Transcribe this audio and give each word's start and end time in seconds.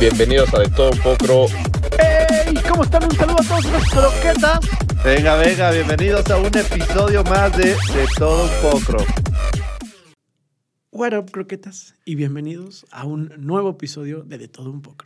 Bienvenidos 0.00 0.52
a 0.54 0.60
De 0.60 0.68
Todo 0.70 0.90
Un 0.90 0.98
Poco. 0.98 1.46
¡Hey! 1.98 2.54
¿Cómo 2.68 2.84
están? 2.84 3.04
Un 3.04 3.10
saludo 3.12 3.36
a 3.40 3.44
todos 3.46 3.64
los 3.72 3.90
croquetas. 3.90 4.60
Venga, 5.04 5.36
venga, 5.36 5.70
bienvenidos 5.70 6.28
a 6.30 6.36
un 6.38 6.46
episodio 6.46 7.22
más 7.24 7.56
de 7.56 7.66
De 7.74 8.06
Todo 8.16 8.44
Un 8.44 8.70
Poco. 8.70 9.04
What 10.92 11.12
up, 11.16 11.30
croquetas? 11.30 11.94
Y 12.04 12.14
bienvenidos 12.14 12.86
a 12.90 13.04
un 13.04 13.32
nuevo 13.38 13.70
episodio 13.70 14.22
de 14.22 14.38
De 14.38 14.48
Todo 14.48 14.70
Un 14.70 14.82
Poco. 14.82 15.04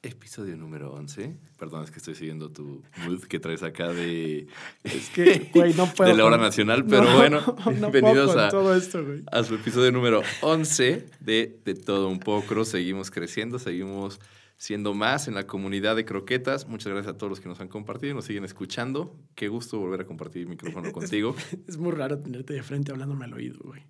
Episodio 0.00 0.56
número 0.56 0.92
11. 0.92 1.36
Perdón, 1.58 1.82
es 1.82 1.90
que 1.90 1.98
estoy 1.98 2.14
siguiendo 2.14 2.52
tu 2.52 2.84
mood 3.04 3.24
que 3.24 3.40
traes 3.40 3.64
acá 3.64 3.88
de. 3.88 4.46
Es 4.84 5.10
que, 5.10 5.50
güey, 5.52 5.74
no 5.74 5.86
puedo. 5.96 6.08
de 6.08 6.16
la 6.16 6.24
hora 6.24 6.36
con- 6.36 6.46
nacional, 6.46 6.86
pero 6.86 7.02
No, 7.02 7.16
bueno, 7.16 7.40
no 7.80 7.90
bienvenidos 7.90 8.36
a, 8.36 8.48
todo 8.48 8.76
esto, 8.76 9.04
güey. 9.04 9.24
a 9.32 9.42
su 9.42 9.56
episodio 9.56 9.90
número 9.90 10.22
11 10.42 11.10
de 11.18 11.60
De 11.64 11.74
Todo 11.74 12.08
Un 12.08 12.20
Poco. 12.20 12.64
Seguimos 12.64 13.10
creciendo, 13.10 13.58
seguimos 13.58 14.20
siendo 14.58 14.92
más 14.92 15.28
en 15.28 15.34
la 15.34 15.46
comunidad 15.46 15.94
de 15.94 16.04
croquetas. 16.04 16.66
Muchas 16.66 16.92
gracias 16.92 17.14
a 17.14 17.16
todos 17.16 17.30
los 17.30 17.40
que 17.40 17.48
nos 17.48 17.60
han 17.60 17.68
compartido 17.68 18.10
y 18.10 18.14
nos 18.14 18.24
siguen 18.24 18.44
escuchando. 18.44 19.16
Qué 19.36 19.46
gusto 19.46 19.78
volver 19.78 20.00
a 20.00 20.04
compartir 20.04 20.42
el 20.42 20.48
micrófono 20.48 20.92
contigo. 20.92 21.34
Es 21.66 21.78
muy 21.78 21.92
raro 21.92 22.18
tenerte 22.18 22.52
de 22.52 22.62
frente 22.64 22.90
hablándome 22.90 23.24
al 23.24 23.34
oído, 23.34 23.60
güey. 23.62 23.82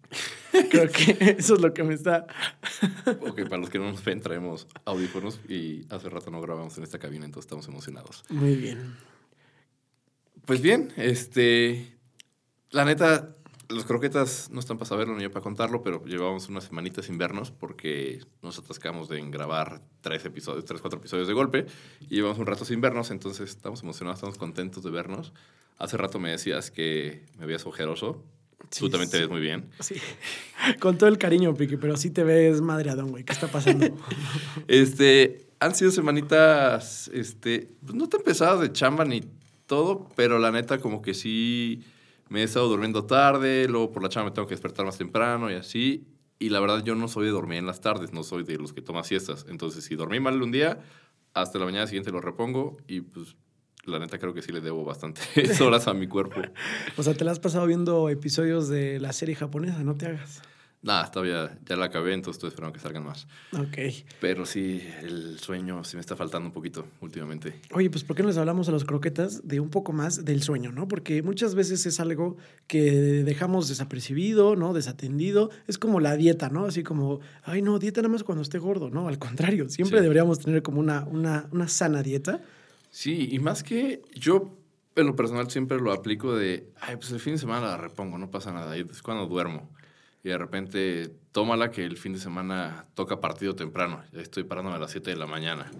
Creo 0.70 0.91
que 0.91 1.36
eso 1.38 1.54
es 1.54 1.60
lo 1.60 1.72
que 1.74 1.82
me 1.82 1.94
está. 1.94 2.27
Ok, 3.20 3.42
para 3.44 3.58
los 3.58 3.70
que 3.70 3.78
no 3.78 3.91
nos 3.91 4.04
ven, 4.04 4.20
traemos 4.20 4.68
audífonos 4.84 5.41
y 5.48 5.86
hace 5.88 6.10
rato 6.10 6.30
no 6.30 6.41
grabamos 6.41 6.77
en 6.77 6.84
esta 6.84 6.98
cabina, 6.98 7.24
entonces 7.24 7.46
estamos 7.46 7.66
emocionados. 7.69 8.24
Muy 8.28 8.55
bien. 8.55 8.96
Pues 10.44 10.60
bien, 10.60 10.92
este. 10.96 11.96
La 12.70 12.84
neta, 12.84 13.36
los 13.68 13.84
croquetas 13.84 14.48
no 14.50 14.60
están 14.60 14.78
para 14.78 14.88
saberlo 14.88 15.14
ni 15.14 15.22
yo 15.22 15.30
para 15.30 15.42
contarlo, 15.42 15.82
pero 15.82 16.04
llevamos 16.04 16.48
unas 16.48 16.64
semanitas 16.64 17.04
sin 17.04 17.18
vernos 17.18 17.50
porque 17.50 18.20
nos 18.42 18.58
atascamos 18.58 19.08
de 19.08 19.18
en 19.18 19.30
grabar 19.30 19.82
tres 20.00 20.24
episodios, 20.24 20.64
tres, 20.64 20.80
cuatro 20.80 20.98
episodios 20.98 21.28
de 21.28 21.34
golpe 21.34 21.66
y 22.08 22.16
llevamos 22.16 22.39
un 22.39 22.46
rato 22.46 22.64
sin 22.64 22.80
vernos, 22.80 23.11
entonces 23.11 23.50
estamos 23.50 23.83
emocionados, 23.83 24.19
estamos 24.19 24.39
contentos 24.39 24.83
de 24.84 24.91
vernos. 24.91 25.34
Hace 25.77 25.96
rato 25.96 26.19
me 26.19 26.30
decías 26.30 26.70
que 26.70 27.27
me 27.39 27.46
veías 27.46 27.66
ojeroso. 27.66 28.24
Sí, 28.70 28.80
Tú 28.80 28.91
también 28.91 29.11
te 29.11 29.19
sí. 29.19 29.22
ves 29.22 29.30
muy 29.30 29.41
bien. 29.41 29.70
Sí. 29.80 29.96
Con 30.80 30.98
todo 30.98 31.08
el 31.08 31.19
cariño, 31.19 31.55
Piqui, 31.55 31.77
pero 31.77 31.96
sí 31.96 32.11
te 32.11 32.24
ves 32.24 32.61
madreadón, 32.61 33.11
güey. 33.11 33.24
¿Qué 33.24 33.33
está 33.33 33.48
pasando? 33.48 33.86
Este, 34.66 35.46
han 35.61 35.74
sido 35.74 35.91
semanitas, 35.91 37.08
este, 37.12 37.69
pues 37.84 37.94
no 37.94 38.08
tan 38.08 38.22
pesadas 38.22 38.61
de 38.61 38.72
chamba 38.72 39.05
ni 39.05 39.22
todo, 39.66 40.08
pero 40.16 40.39
la 40.39 40.50
neta 40.50 40.78
como 40.78 41.02
que 41.02 41.14
sí 41.14 41.84
me 42.28 42.40
he 42.40 42.44
estado 42.44 42.68
durmiendo 42.68 43.04
tarde, 43.04 43.66
luego 43.68 43.90
por 43.92 44.02
la 44.02 44.08
chamba 44.08 44.30
me 44.30 44.34
tengo 44.34 44.46
que 44.46 44.54
despertar 44.54 44.84
más 44.84 44.98
temprano 44.98 45.50
y 45.50 45.54
así. 45.54 46.06
Y 46.38 46.50
la 46.50 46.60
verdad 46.60 46.84
yo 46.84 46.94
no 46.94 47.08
soy 47.08 47.26
de 47.26 47.32
dormir 47.32 47.58
en 47.58 47.66
las 47.66 47.80
tardes, 47.80 48.12
no 48.12 48.22
soy 48.22 48.44
de 48.44 48.58
los 48.58 48.72
que 48.72 48.82
toma 48.82 49.02
siestas. 49.02 49.46
Entonces 49.48 49.84
si 49.84 49.96
dormí 49.96 50.20
mal 50.20 50.40
un 50.42 50.52
día, 50.52 50.80
hasta 51.34 51.58
la 51.58 51.64
mañana 51.64 51.86
siguiente 51.86 52.12
lo 52.12 52.20
repongo 52.20 52.78
y 52.86 53.00
pues 53.00 53.36
la 53.84 53.98
neta 53.98 54.18
creo 54.18 54.34
que 54.34 54.42
sí 54.42 54.52
le 54.52 54.60
debo 54.60 54.84
bastantes 54.84 55.60
horas 55.60 55.88
a 55.88 55.94
mi 55.94 56.06
cuerpo. 56.06 56.42
O 56.96 57.02
sea, 57.02 57.14
te 57.14 57.24
la 57.24 57.32
has 57.32 57.40
pasado 57.40 57.66
viendo 57.66 58.08
episodios 58.08 58.68
de 58.68 59.00
la 59.00 59.12
serie 59.12 59.34
japonesa, 59.34 59.82
no 59.82 59.94
te 59.94 60.06
hagas. 60.06 60.42
Nada, 60.80 61.10
todavía 61.10 61.58
ya 61.66 61.74
la 61.76 61.86
acabé, 61.86 62.14
entonces 62.14 62.36
estoy 62.36 62.48
esperando 62.50 62.72
que 62.72 62.78
salgan 62.78 63.04
más. 63.04 63.26
Ok. 63.52 63.78
Pero 64.20 64.46
sí, 64.46 64.80
el 65.02 65.38
sueño 65.40 65.82
sí 65.82 65.96
me 65.96 66.00
está 66.00 66.14
faltando 66.14 66.46
un 66.46 66.52
poquito 66.52 66.86
últimamente. 67.00 67.60
Oye, 67.72 67.90
pues 67.90 68.04
¿por 68.04 68.14
qué 68.14 68.22
no 68.22 68.28
les 68.28 68.38
hablamos 68.38 68.68
a 68.68 68.70
los 68.70 68.84
croquetas 68.84 69.46
de 69.46 69.58
un 69.58 69.70
poco 69.70 69.92
más 69.92 70.24
del 70.24 70.40
sueño, 70.40 70.70
no? 70.70 70.86
Porque 70.86 71.20
muchas 71.24 71.56
veces 71.56 71.84
es 71.84 71.98
algo 71.98 72.36
que 72.68 72.92
dejamos 73.24 73.68
desapercibido, 73.68 74.54
¿no? 74.54 74.72
Desatendido. 74.72 75.50
Es 75.66 75.78
como 75.78 75.98
la 75.98 76.16
dieta, 76.16 76.48
¿no? 76.48 76.66
Así 76.66 76.84
como, 76.84 77.18
ay, 77.42 77.60
no, 77.60 77.80
dieta 77.80 78.00
nada 78.00 78.12
más 78.12 78.22
cuando 78.22 78.42
esté 78.42 78.58
gordo, 78.58 78.88
¿no? 78.88 79.08
Al 79.08 79.18
contrario, 79.18 79.68
siempre 79.68 79.98
Sí. 79.98 80.02
deberíamos 80.02 80.38
tener 80.38 80.62
como 80.62 80.78
una, 80.78 81.04
una, 81.10 81.48
una 81.50 81.66
sana 81.66 82.04
dieta. 82.04 82.40
Sí, 82.90 83.28
y 83.32 83.40
más 83.40 83.64
que 83.64 84.02
yo 84.14 84.56
en 84.94 85.06
lo 85.06 85.17
personal 85.17 85.50
siempre 85.50 85.78
lo 85.80 85.92
aplico 85.92 86.36
de, 86.36 86.70
ay, 86.80 86.96
pues 86.96 87.11
el 87.11 87.18
fin 87.20 87.33
de 87.34 87.38
semana 87.40 87.67
la 87.67 87.77
repongo, 87.78 88.17
no 88.17 88.30
pasa 88.30 88.52
nada, 88.52 88.77
es 88.77 89.02
cuando 89.02 89.27
duermo. 89.27 89.68
Y 90.24 90.30
de 90.30 90.39
repente, 90.39 91.11
tómala 91.33 91.70
que 91.70 91.84
el 91.84 91.96
fin 91.96 92.12
de 92.12 92.18
semana 92.18 92.86
toca 92.95 93.20
partido 93.20 93.55
temprano, 93.55 94.02
ya 94.12 94.20
estoy 94.20 94.45
parándome 94.45 94.77
a 94.77 94.80
las 94.80 94.90
7 94.90 95.11
de 95.11 95.17
la 95.17 95.27
mañana, 95.27 95.70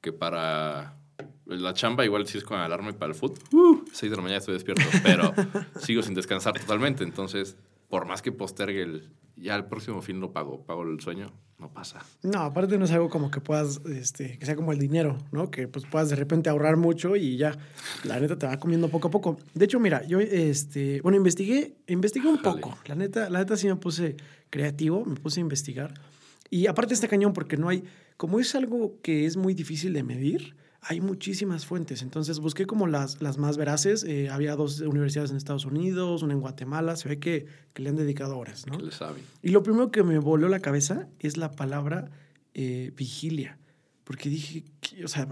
que 0.00 0.12
para 0.12 0.96
la 1.46 1.74
chamba 1.74 2.04
igual 2.04 2.26
si 2.26 2.38
es 2.38 2.44
con 2.44 2.60
alarma 2.60 2.90
y 2.90 2.92
para 2.92 3.12
el 3.12 3.18
foot, 3.18 3.38
uh, 3.52 3.84
6 3.92 4.10
de 4.10 4.16
la 4.16 4.22
mañana 4.22 4.38
estoy 4.38 4.54
despierto, 4.54 4.84
pero 5.02 5.32
sigo 5.80 6.02
sin 6.02 6.14
descansar 6.14 6.58
totalmente, 6.58 7.04
entonces, 7.04 7.56
por 7.88 8.06
más 8.06 8.22
que 8.22 8.32
postergue 8.32 8.82
el, 8.82 9.10
ya 9.40 9.56
el 9.56 9.64
próximo 9.64 10.02
fin 10.02 10.20
lo 10.20 10.32
pago, 10.32 10.64
pago 10.64 10.82
el 10.82 11.00
sueño, 11.00 11.32
no 11.58 11.72
pasa. 11.72 12.00
No, 12.22 12.40
aparte 12.40 12.78
no 12.78 12.84
es 12.84 12.90
algo 12.90 13.08
como 13.10 13.30
que 13.30 13.40
puedas, 13.40 13.80
este, 13.86 14.38
que 14.38 14.46
sea 14.46 14.56
como 14.56 14.72
el 14.72 14.78
dinero, 14.78 15.18
¿no? 15.30 15.50
Que 15.50 15.68
pues 15.68 15.84
puedas 15.86 16.08
de 16.08 16.16
repente 16.16 16.48
ahorrar 16.48 16.76
mucho 16.76 17.16
y 17.16 17.36
ya, 17.36 17.56
la 18.04 18.18
neta 18.18 18.38
te 18.38 18.46
va 18.46 18.58
comiendo 18.58 18.88
poco 18.88 19.08
a 19.08 19.10
poco. 19.10 19.38
De 19.54 19.66
hecho, 19.66 19.78
mira, 19.78 20.06
yo, 20.06 20.20
este, 20.20 21.00
bueno, 21.02 21.16
investigué, 21.16 21.76
investigué 21.86 22.28
un 22.28 22.40
poco. 22.40 22.78
La 22.86 22.94
neta, 22.94 23.28
la 23.28 23.40
neta 23.40 23.56
sí 23.56 23.68
me 23.68 23.76
puse 23.76 24.16
creativo, 24.48 25.04
me 25.04 25.16
puse 25.16 25.40
a 25.40 25.42
investigar. 25.42 25.94
Y 26.48 26.66
aparte 26.66 26.94
está 26.94 27.08
cañón 27.08 27.32
porque 27.32 27.56
no 27.56 27.68
hay, 27.68 27.84
como 28.20 28.38
es 28.38 28.54
algo 28.54 28.98
que 29.00 29.24
es 29.24 29.38
muy 29.38 29.54
difícil 29.54 29.94
de 29.94 30.02
medir, 30.02 30.54
hay 30.82 31.00
muchísimas 31.00 31.64
fuentes. 31.64 32.02
Entonces 32.02 32.38
busqué 32.38 32.66
como 32.66 32.86
las, 32.86 33.22
las 33.22 33.38
más 33.38 33.56
veraces. 33.56 34.04
Eh, 34.04 34.28
había 34.28 34.56
dos 34.56 34.80
universidades 34.80 35.30
en 35.30 35.38
Estados 35.38 35.64
Unidos, 35.64 36.22
una 36.22 36.34
en 36.34 36.40
Guatemala. 36.40 36.96
Se 36.96 37.08
ve 37.08 37.18
que, 37.18 37.46
que 37.72 37.82
le 37.82 37.88
han 37.88 37.96
dedicado 37.96 38.36
horas, 38.36 38.66
¿no? 38.66 38.76
¿Qué 38.76 38.84
le 38.84 38.92
saben? 38.92 39.22
Y 39.42 39.52
lo 39.52 39.62
primero 39.62 39.90
que 39.90 40.02
me 40.02 40.18
voló 40.18 40.50
la 40.50 40.60
cabeza 40.60 41.08
es 41.18 41.38
la 41.38 41.52
palabra 41.52 42.10
eh, 42.52 42.92
vigilia. 42.94 43.56
Porque 44.04 44.28
dije, 44.28 44.64
o 45.02 45.08
sea, 45.08 45.26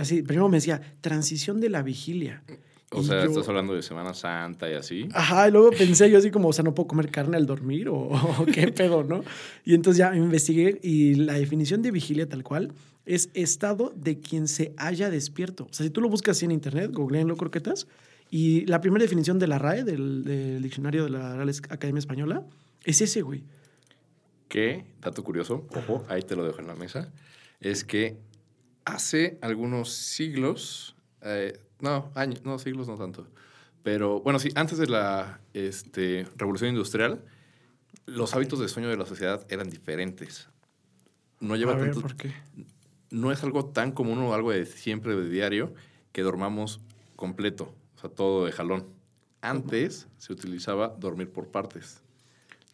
así, 0.00 0.22
primero 0.22 0.48
me 0.48 0.58
decía, 0.58 0.82
transición 1.00 1.60
de 1.60 1.68
la 1.68 1.82
vigilia. 1.82 2.44
O 2.94 3.00
Y 3.02 3.04
sea, 3.04 3.24
yo- 3.24 3.30
estás 3.30 3.48
hablando 3.48 3.74
de 3.74 3.82
Semana 3.82 4.14
Santa 4.14 4.70
y 4.70 4.74
así. 4.74 5.08
Ajá, 5.12 5.48
y 5.48 5.50
luego 5.52 5.70
pensé 5.70 6.10
yo 6.10 6.18
así 6.18 6.30
como, 6.30 6.48
o 6.48 6.52
sea, 6.52 6.62
no 6.64 6.74
puedo 6.74 6.86
comer 6.86 7.10
carne 7.10 7.36
al 7.36 7.46
dormir 7.46 7.88
o, 7.88 7.96
o 8.40 8.46
qué 8.46 8.68
pedo, 8.72 9.04
¿no? 9.04 9.22
Y 9.64 9.74
entonces 9.74 9.98
ya 9.98 10.14
investigué 10.14 10.78
y 10.82 11.14
la 11.16 11.34
definición 11.34 11.82
de 11.82 11.90
vigilia 11.90 12.28
tal 12.28 12.42
cual 12.44 12.72
es 13.06 13.28
estado 13.34 13.92
de 13.96 14.18
quien 14.20 14.48
se 14.48 14.72
haya 14.76 15.10
despierto. 15.10 15.64
O 15.64 15.72
sea, 15.72 15.84
si 15.84 15.90
tú 15.90 16.00
lo 16.00 16.08
buscas 16.08 16.36
así 16.38 16.44
en 16.46 16.52
internet, 16.52 16.90
googleenlo 16.92 17.36
croquetas, 17.36 17.86
y 18.30 18.64
la 18.66 18.80
primera 18.80 19.02
definición 19.02 19.38
de 19.38 19.46
la 19.46 19.58
RAE, 19.58 19.84
del, 19.84 20.24
del 20.24 20.62
diccionario 20.62 21.04
de 21.04 21.10
la 21.10 21.34
Real 21.36 21.50
Academia 21.68 21.98
Española, 21.98 22.42
es 22.84 23.00
ese, 23.02 23.20
güey. 23.22 23.42
Que, 24.48 24.84
dato 25.00 25.22
curioso, 25.24 25.66
ojo, 25.74 26.04
ahí 26.08 26.22
te 26.22 26.36
lo 26.36 26.44
dejo 26.44 26.60
en 26.60 26.66
la 26.68 26.74
mesa, 26.74 27.12
es 27.60 27.84
que 27.84 28.16
hace 28.84 29.38
algunos 29.40 29.90
siglos, 29.92 30.94
eh, 31.22 31.58
no, 31.80 32.10
años, 32.14 32.44
no, 32.44 32.58
siglos 32.58 32.88
no 32.88 32.96
tanto, 32.96 33.26
pero 33.82 34.20
bueno, 34.20 34.38
sí, 34.38 34.50
antes 34.54 34.78
de 34.78 34.86
la 34.86 35.40
este, 35.52 36.26
revolución 36.36 36.70
industrial, 36.70 37.22
los 38.06 38.34
hábitos 38.34 38.58
de 38.58 38.68
sueño 38.68 38.88
de 38.88 38.96
la 38.96 39.06
sociedad 39.06 39.46
eran 39.48 39.70
diferentes. 39.70 40.48
No 41.40 41.56
lleva 41.56 41.72
A 41.72 41.76
ver, 41.76 41.92
tanto, 41.92 42.00
¿por 42.00 42.16
qué? 42.16 42.32
no 43.10 43.30
es 43.30 43.42
algo 43.44 43.66
tan 43.66 43.92
común 43.92 44.18
o 44.18 44.34
algo 44.34 44.50
de 44.50 44.66
siempre 44.66 45.14
de 45.14 45.28
diario 45.28 45.72
que 46.12 46.22
dormamos 46.22 46.80
completo, 47.16 47.74
o 47.96 48.00
sea, 48.00 48.10
todo 48.10 48.44
de 48.44 48.52
jalón. 48.52 48.86
Antes 49.40 50.08
se 50.18 50.32
utilizaba 50.32 50.88
dormir 50.88 51.30
por 51.30 51.48
partes. 51.48 52.02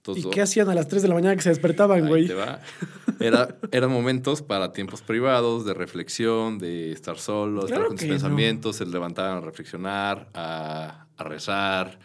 Entonces, 0.01 0.25
¿Y 0.25 0.31
qué 0.31 0.41
hacían 0.41 0.71
a 0.71 0.75
las 0.75 0.89
3 0.89 1.03
de 1.03 1.09
la 1.09 1.15
mañana 1.15 1.37
que 1.37 1.43
se 1.43 1.51
despertaban, 1.51 2.09
güey? 2.09 2.27
Era, 3.21 3.59
eran 3.71 3.91
momentos 3.91 4.41
para 4.41 4.73
tiempos 4.73 5.03
privados, 5.03 5.67
de 5.67 5.75
reflexión, 5.75 6.59
de 6.59 6.93
estar 6.93 7.19
solos, 7.19 7.67
Claro 7.67 7.83
estar 7.83 7.89
con 7.89 7.97
tus 7.99 8.07
no. 8.07 8.15
pensamientos, 8.15 8.77
se 8.77 8.87
levantaban 8.87 9.37
a 9.37 9.41
reflexionar, 9.43 10.31
a, 10.33 11.07
a 11.19 11.25
rezar, 11.25 11.99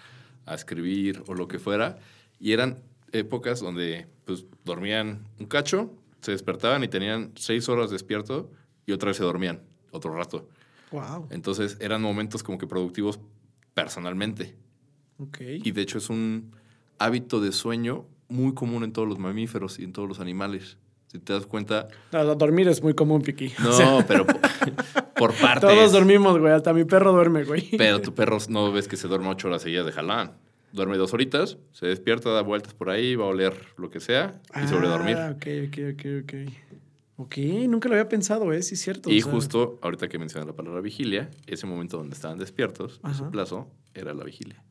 a 0.45 0.55
escribir 0.55 1.23
o 1.27 1.33
lo 1.33 1.47
que 1.47 1.57
fuera. 1.57 1.99
Y 2.37 2.51
eran 2.51 2.79
épocas 3.13 3.61
donde 3.61 4.07
pues, 4.25 4.45
dormían 4.65 5.25
un 5.39 5.45
cacho, 5.45 5.93
se 6.19 6.31
despertaban 6.31 6.83
y 6.83 6.89
tenían 6.89 7.31
seis 7.35 7.69
horas 7.69 7.91
despierto 7.91 8.51
y 8.85 8.91
otra 8.91 9.07
vez 9.07 9.17
se 9.17 9.23
dormían 9.23 9.61
otro 9.91 10.13
rato. 10.13 10.49
Wow. 10.91 11.27
Entonces 11.29 11.77
eran 11.79 12.01
momentos 12.01 12.43
como 12.43 12.57
que 12.57 12.67
productivos 12.67 13.21
personalmente. 13.73 14.55
Ok. 15.17 15.39
Y 15.41 15.71
de 15.71 15.81
hecho 15.81 15.97
es 15.97 16.09
un 16.09 16.51
hábito 16.99 17.39
de 17.41 17.51
sueño 17.51 18.05
muy 18.27 18.53
común 18.53 18.83
en 18.83 18.91
todos 18.91 19.07
los 19.07 19.19
mamíferos 19.19 19.79
y 19.79 19.83
en 19.83 19.93
todos 19.93 20.07
los 20.07 20.19
animales. 20.19 20.77
Si 21.07 21.19
te 21.19 21.31
das 21.33 21.45
cuenta, 21.45 21.87
No, 22.11 22.35
dormir 22.35 22.67
es 22.67 22.81
muy 22.83 22.93
común, 22.93 23.21
Piqui. 23.21 23.53
no, 23.63 23.69
O 23.69 23.73
sea, 23.73 24.05
pero 24.07 24.25
por, 24.25 24.39
por 25.17 25.33
partes. 25.35 25.69
todos 25.69 25.91
dormimos, 25.91 26.37
güey. 26.39 26.51
Hasta 26.53 26.73
mi 26.73 26.83
perro 26.83 27.11
duerme, 27.13 27.43
güey. 27.43 27.69
Pero 27.77 28.01
tu 28.01 28.13
perro 28.15 28.37
no 28.49 28.71
ves 28.71 28.87
que 28.87 28.97
se 28.97 29.07
duerme 29.07 29.29
ocho 29.29 29.47
horas 29.47 29.61
seguidas 29.61 29.85
de 29.85 29.91
jalán. 29.91 30.33
Duerme 30.73 30.97
dos 30.97 31.13
horitas, 31.13 31.57
se 31.71 31.85
despierta, 31.85 32.31
da 32.31 32.41
vueltas 32.41 32.73
por 32.73 32.89
ahí, 32.89 33.15
va 33.15 33.23
a 33.23 33.27
oler 33.29 33.53
lo 33.77 33.89
que 33.89 34.01
sea 34.01 34.41
y 34.61 34.67
sobre 34.67 34.89
dormir. 34.89 35.15
Ah, 35.15 35.33
ok, 35.33 35.45
ok, 35.67 35.77
ok, 35.93 36.05
ok. 36.23 36.33
Ok, 37.17 37.37
nunca 37.69 37.87
lo 37.87 37.95
había 37.95 38.09
pensado, 38.09 38.51
¿eh? 38.51 38.61
Sí, 38.61 38.73
es 38.73 38.81
cierto. 38.81 39.09
Y 39.09 39.19
o 39.21 39.23
sea, 39.23 39.31
justo 39.31 39.79
ahorita 39.81 40.09
que 40.09 40.19
mencionas 40.19 40.47
la 40.47 40.53
palabra 40.53 40.81
vigilia, 40.81 41.31
ese 41.47 41.65
momento 41.65 41.95
donde 41.95 42.13
estaban 42.13 42.37
despiertos, 42.37 42.99
Ajá. 43.03 43.13
ese 43.15 43.23
plazo, 43.31 43.69
era 43.93 44.13
la 44.13 44.25
vigilia. 44.25 44.61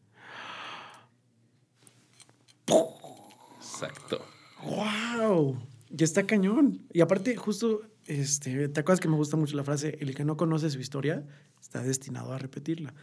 Exacto. 2.66 4.24
¡Wow! 4.62 5.56
Y 5.96 6.02
está 6.02 6.24
cañón. 6.24 6.82
Y 6.92 7.00
aparte, 7.00 7.36
justo, 7.36 7.82
este, 8.06 8.68
¿te 8.68 8.80
acuerdas 8.80 9.00
que 9.00 9.08
me 9.08 9.16
gusta 9.16 9.36
mucho 9.36 9.56
la 9.56 9.64
frase, 9.64 9.96
el 10.00 10.14
que 10.14 10.24
no 10.24 10.36
conoce 10.36 10.70
su 10.70 10.80
historia 10.80 11.24
está 11.60 11.82
destinado 11.82 12.32
a 12.32 12.38
repetirla? 12.38 12.94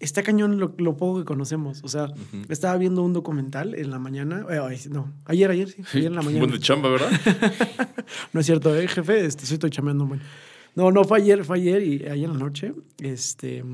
Está 0.00 0.22
cañón 0.22 0.58
lo, 0.58 0.74
lo 0.78 0.96
poco 0.96 1.20
que 1.20 1.24
conocemos. 1.24 1.80
O 1.84 1.88
sea, 1.88 2.12
estaba 2.48 2.76
viendo 2.76 3.02
un 3.02 3.12
documental 3.12 3.74
en 3.74 3.90
la 3.90 3.98
mañana. 3.98 4.44
eh, 4.50 4.78
no, 4.90 5.12
ayer, 5.24 5.50
ayer, 5.50 5.68
sí. 5.68 5.82
Ayer 5.92 6.06
en 6.06 6.16
la 6.16 6.22
mañana. 6.22 6.40
Buen 6.40 6.50
de 6.50 6.58
chamba, 6.58 6.88
¿verdad? 6.88 7.10
No 8.32 8.40
es 8.40 8.46
cierto, 8.46 8.74
eh, 8.76 8.86
jefe, 8.88 9.24
este, 9.24 9.44
estoy 9.44 9.70
chameando 9.70 10.04
muy. 10.04 10.18
No, 10.74 10.90
no, 10.90 11.04
fue 11.04 11.18
ayer, 11.18 11.44
fue 11.44 11.56
ayer 11.58 11.82
y 11.82 12.06
ayer 12.06 12.24
en 12.24 12.32
la 12.32 12.38
noche, 12.38 12.74
este, 12.98 13.64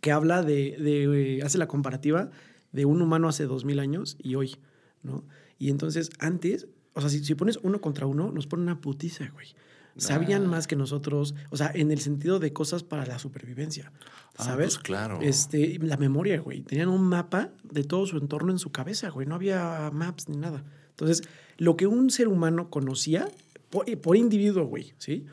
que 0.00 0.12
habla 0.12 0.42
de, 0.42 0.76
de, 0.78 1.38
eh, 1.38 1.42
hace 1.42 1.56
la 1.58 1.66
comparativa 1.66 2.30
de 2.72 2.84
un 2.84 3.02
humano 3.02 3.28
hace 3.28 3.46
dos 3.46 3.64
mil 3.64 3.78
años 3.78 4.16
y 4.18 4.34
hoy, 4.34 4.56
¿no? 5.02 5.24
Y 5.58 5.70
entonces, 5.70 6.10
antes, 6.18 6.66
o 6.94 7.00
sea, 7.00 7.10
si, 7.10 7.24
si 7.24 7.34
pones 7.34 7.58
uno 7.62 7.80
contra 7.80 8.06
uno, 8.06 8.30
nos 8.32 8.46
ponen 8.46 8.64
una 8.64 8.80
putiza, 8.80 9.28
güey. 9.32 9.48
Sabían 9.96 10.46
más 10.46 10.66
que 10.66 10.76
nosotros, 10.76 11.34
o 11.50 11.56
sea, 11.56 11.70
en 11.74 11.90
el 11.90 12.00
sentido 12.00 12.38
de 12.38 12.52
cosas 12.52 12.82
para 12.84 13.04
la 13.04 13.18
supervivencia, 13.18 13.92
Ah, 14.36 14.44
¿sabes? 14.44 14.76
pues 14.76 14.78
claro. 14.84 15.18
Este, 15.20 15.78
la 15.80 15.96
memoria, 15.98 16.40
güey. 16.40 16.62
Tenían 16.62 16.88
un 16.88 17.02
mapa 17.02 17.50
de 17.64 17.84
todo 17.84 18.06
su 18.06 18.16
entorno 18.16 18.52
en 18.52 18.58
su 18.58 18.70
cabeza, 18.70 19.10
güey. 19.10 19.26
No 19.26 19.34
había 19.34 19.90
maps 19.92 20.28
ni 20.28 20.36
nada. 20.36 20.64
Entonces, 20.90 21.22
lo 21.58 21.76
que 21.76 21.86
un 21.86 22.08
ser 22.10 22.28
humano 22.28 22.70
conocía 22.70 23.28
por, 23.68 23.84
por 24.00 24.16
individuo, 24.16 24.64
güey, 24.64 24.94
¿sí? 24.96 25.26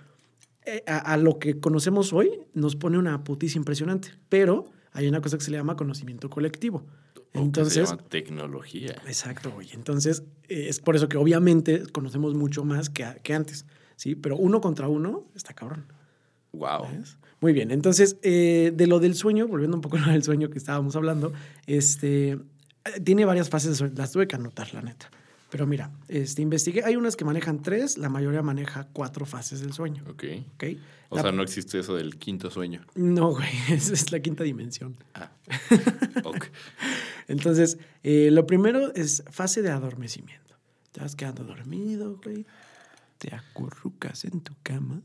Eh, 0.65 0.83
a, 0.87 0.97
a 0.97 1.17
lo 1.17 1.39
que 1.39 1.59
conocemos 1.61 2.11
hoy 2.11 2.31
nos 2.53 2.75
pone 2.75 2.97
una 2.97 3.23
putiza 3.23 3.57
impresionante. 3.59 4.09
Pero 4.27 4.65
hay 4.91 5.07
una 5.07 5.21
cosa 5.21 5.37
que 5.37 5.45
se 5.45 5.51
le 5.51 5.57
llama 5.57 5.77
conocimiento 5.77 6.29
colectivo. 6.29 6.85
Que 7.33 7.39
se 7.39 7.45
Entonces, 7.45 7.89
llama 7.89 8.03
tecnología. 8.09 8.95
Exacto, 9.05 9.51
güey. 9.51 9.69
Entonces, 9.73 10.23
eh, 10.49 10.67
es 10.69 10.79
por 10.79 10.95
eso 10.95 11.07
que 11.09 11.17
obviamente 11.17 11.83
conocemos 11.91 12.33
mucho 12.33 12.63
más 12.63 12.89
que, 12.89 13.05
que 13.23 13.33
antes, 13.33 13.65
¿sí? 13.95 14.15
Pero 14.15 14.37
uno 14.37 14.61
contra 14.61 14.87
uno 14.87 15.25
está 15.35 15.53
cabrón. 15.53 15.85
Wow. 16.53 16.85
¿sabes? 16.85 17.17
Muy 17.39 17.53
bien, 17.53 17.69
entonces, 17.71 18.17
eh, 18.23 18.71
de 18.75 18.87
lo 18.87 18.99
del 18.99 19.13
sueño, 19.13 19.47
volviendo 19.47 19.77
un 19.77 19.81
poco 19.81 19.97
a 19.97 19.99
lo 19.99 20.11
del 20.11 20.23
sueño 20.23 20.49
que 20.49 20.57
estábamos 20.57 20.95
hablando, 20.95 21.31
este, 21.67 22.31
eh, 22.31 22.39
tiene 23.03 23.25
varias 23.25 23.49
fases 23.49 23.71
de 23.71 23.75
sueño, 23.75 23.93
las 23.95 24.11
tuve 24.11 24.27
que 24.27 24.35
anotar, 24.35 24.73
la 24.73 24.81
neta. 24.81 25.11
Pero 25.51 25.65
mira, 25.67 25.91
este, 26.07 26.41
investigué, 26.41 26.83
hay 26.83 26.95
unas 26.95 27.15
que 27.15 27.23
manejan 27.25 27.61
tres, 27.61 27.97
la 27.97 28.09
mayoría 28.09 28.41
maneja 28.41 28.87
cuatro 28.91 29.25
fases 29.25 29.61
del 29.61 29.71
sueño, 29.73 30.03
Ok. 30.09 30.23
¿ok? 30.55 30.63
O 31.09 31.15
La- 31.15 31.21
sea, 31.21 31.31
no 31.31 31.41
existe 31.43 31.79
eso 31.79 31.95
del 31.95 32.17
quinto 32.17 32.49
sueño. 32.49 32.81
No, 32.95 33.29
güey, 33.31 33.47
esa 33.69 33.93
es 33.93 34.11
la 34.11 34.19
quinta 34.19 34.43
dimensión. 34.43 34.95
Ah. 35.13 35.29
Ok. 36.25 36.47
Entonces, 37.27 37.77
eh, 38.03 38.29
lo 38.31 38.45
primero 38.47 38.93
es 38.95 39.23
fase 39.29 39.61
de 39.61 39.69
adormecimiento. 39.69 40.55
Te 40.91 41.01
vas 41.01 41.15
quedando 41.15 41.43
dormido, 41.43 42.19
güey. 42.23 42.45
Te 43.17 43.33
acurrucas 43.35 44.25
en 44.25 44.41
tu 44.41 44.53
cama. 44.63 45.01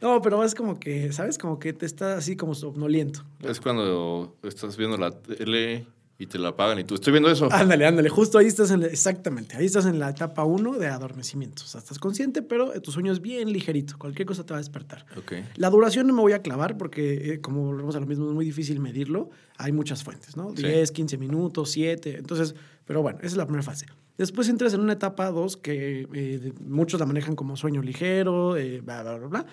No, 0.00 0.20
pero 0.22 0.42
es 0.42 0.54
como 0.54 0.80
que, 0.80 1.12
¿sabes? 1.12 1.38
Como 1.38 1.58
que 1.58 1.72
te 1.72 1.86
está 1.86 2.16
así 2.16 2.36
como 2.36 2.54
somnoliento. 2.54 3.24
Es 3.40 3.60
cuando 3.60 4.36
estás 4.42 4.76
viendo 4.76 4.96
la 4.96 5.12
tele 5.12 5.86
y 6.18 6.26
te 6.26 6.38
la 6.38 6.50
apagan 6.50 6.78
y 6.78 6.84
tú, 6.84 6.94
estoy 6.94 7.12
viendo 7.12 7.28
eso. 7.30 7.48
Ándale, 7.50 7.86
ándale. 7.86 8.08
Justo 8.08 8.38
ahí 8.38 8.46
estás 8.46 8.70
en 8.70 8.80
la- 8.82 8.86
exactamente. 8.86 9.56
Ahí 9.56 9.66
estás 9.66 9.84
en 9.86 9.98
la 9.98 10.10
etapa 10.10 10.44
1 10.44 10.78
de 10.78 10.86
adormecimiento. 10.86 11.64
O 11.64 11.66
sea, 11.66 11.80
estás 11.80 11.98
consciente, 11.98 12.40
pero 12.42 12.70
tu 12.80 12.92
sueño 12.92 13.12
es 13.12 13.20
bien 13.20 13.52
ligerito. 13.52 13.96
Cualquier 13.98 14.26
cosa 14.26 14.46
te 14.46 14.52
va 14.52 14.58
a 14.58 14.60
despertar. 14.60 15.04
Ok. 15.16 15.32
La 15.56 15.70
duración 15.70 16.06
no 16.06 16.14
me 16.14 16.20
voy 16.20 16.32
a 16.32 16.40
clavar 16.42 16.76
porque, 16.76 17.32
eh, 17.34 17.40
como 17.40 17.64
volvemos 17.64 17.96
a 17.96 18.00
lo 18.00 18.06
mismo, 18.06 18.28
es 18.28 18.32
muy 18.34 18.44
difícil 18.44 18.78
medirlo. 18.80 19.30
Hay 19.58 19.72
muchas 19.72 20.04
fuentes, 20.04 20.36
¿no? 20.36 20.54
Sí. 20.56 20.62
10, 20.62 20.92
15 20.92 21.18
minutos, 21.18 21.70
7. 21.72 22.16
Entonces, 22.16 22.54
pero 22.84 23.02
bueno, 23.02 23.18
esa 23.18 23.28
es 23.28 23.36
la 23.36 23.46
primera 23.46 23.62
fase. 23.64 23.86
Después 24.16 24.48
entras 24.48 24.72
en 24.74 24.80
una 24.80 24.92
etapa 24.92 25.28
2 25.32 25.56
que 25.56 26.06
eh, 26.14 26.52
muchos 26.64 27.00
la 27.00 27.06
manejan 27.06 27.34
como 27.34 27.56
sueño 27.56 27.82
ligero, 27.82 28.56
eh, 28.56 28.80
bla, 28.80 29.02
bla, 29.02 29.16
bla, 29.18 29.26
bla. 29.26 29.46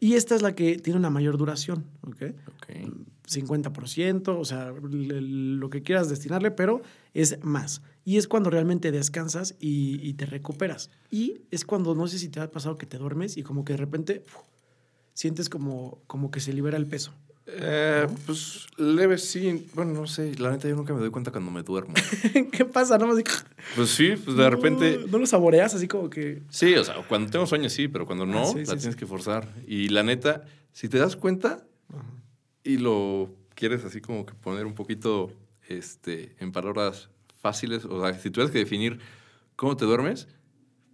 Y 0.00 0.14
esta 0.14 0.34
es 0.34 0.42
la 0.42 0.54
que 0.54 0.78
tiene 0.78 0.98
una 0.98 1.10
mayor 1.10 1.36
duración, 1.36 1.84
¿ok? 2.02 2.22
Ok. 2.56 2.68
50%, 3.26 4.38
o 4.38 4.44
sea, 4.44 4.70
lo 4.72 5.70
que 5.70 5.82
quieras 5.82 6.10
destinarle, 6.10 6.50
pero 6.50 6.82
es 7.14 7.42
más. 7.42 7.80
Y 8.04 8.18
es 8.18 8.28
cuando 8.28 8.50
realmente 8.50 8.92
descansas 8.92 9.54
y, 9.58 10.06
y 10.06 10.14
te 10.14 10.26
recuperas. 10.26 10.90
Y 11.10 11.42
es 11.50 11.64
cuando, 11.64 11.94
no 11.94 12.06
sé 12.06 12.18
si 12.18 12.28
te 12.28 12.40
ha 12.40 12.50
pasado 12.50 12.76
que 12.76 12.86
te 12.86 12.98
duermes 12.98 13.38
y 13.38 13.42
como 13.42 13.64
que 13.64 13.72
de 13.72 13.78
repente 13.78 14.22
uf, 14.26 14.42
sientes 15.14 15.48
como, 15.48 16.02
como 16.06 16.30
que 16.30 16.40
se 16.40 16.52
libera 16.52 16.76
el 16.76 16.86
peso. 16.86 17.12
Eh, 17.46 18.06
pues 18.26 18.66
leve 18.78 19.18
sí. 19.18 19.66
Bueno, 19.74 19.92
no 19.92 20.06
sé. 20.06 20.34
La 20.36 20.50
neta, 20.50 20.68
yo 20.68 20.76
nunca 20.76 20.94
me 20.94 21.00
doy 21.00 21.10
cuenta 21.10 21.30
cuando 21.30 21.50
me 21.50 21.62
duermo. 21.62 21.92
¿Qué 22.52 22.64
pasa? 22.64 22.96
No, 22.98 23.08
Pues 23.76 23.90
sí, 23.90 24.14
pues 24.24 24.36
de 24.36 24.48
repente. 24.50 25.00
No, 25.10 25.18
lo 25.18 25.26
saboreas 25.26 25.74
así 25.74 25.86
como 25.88 26.08
que... 26.08 26.42
Sí, 26.48 26.74
o 26.74 26.84
sea, 26.84 26.96
cuando 27.08 27.30
tengo 27.30 27.46
sueños 27.46 27.72
sí, 27.72 27.88
pero 27.88 28.06
cuando 28.06 28.24
no, 28.26 28.40
Ah, 28.42 28.46
sí, 28.46 28.58
la 28.60 28.64
sí, 28.64 28.76
tienes 28.78 28.94
sí. 28.94 28.96
que 28.98 29.06
forzar. 29.06 29.48
Y 29.66 29.88
la 29.88 30.02
neta, 30.02 30.44
si 30.72 30.88
te 30.88 30.98
das 30.98 31.16
cuenta 31.16 31.66
y 32.62 32.78
lo 32.78 33.34
quieres 33.54 33.84
así 33.84 34.00
como 34.00 34.24
que 34.24 34.34
poner 34.34 34.64
un 34.66 34.74
poquito 34.74 35.30
este, 35.68 36.34
en 36.38 36.50
palabras 36.50 37.10
fáciles, 37.40 37.84
o 37.84 38.00
sea, 38.00 38.18
si 38.18 38.30
tuvieras 38.30 38.50
que 38.52 38.58
definir 38.58 38.98
cómo 39.54 39.76
te 39.76 39.84
duermes, 39.84 40.28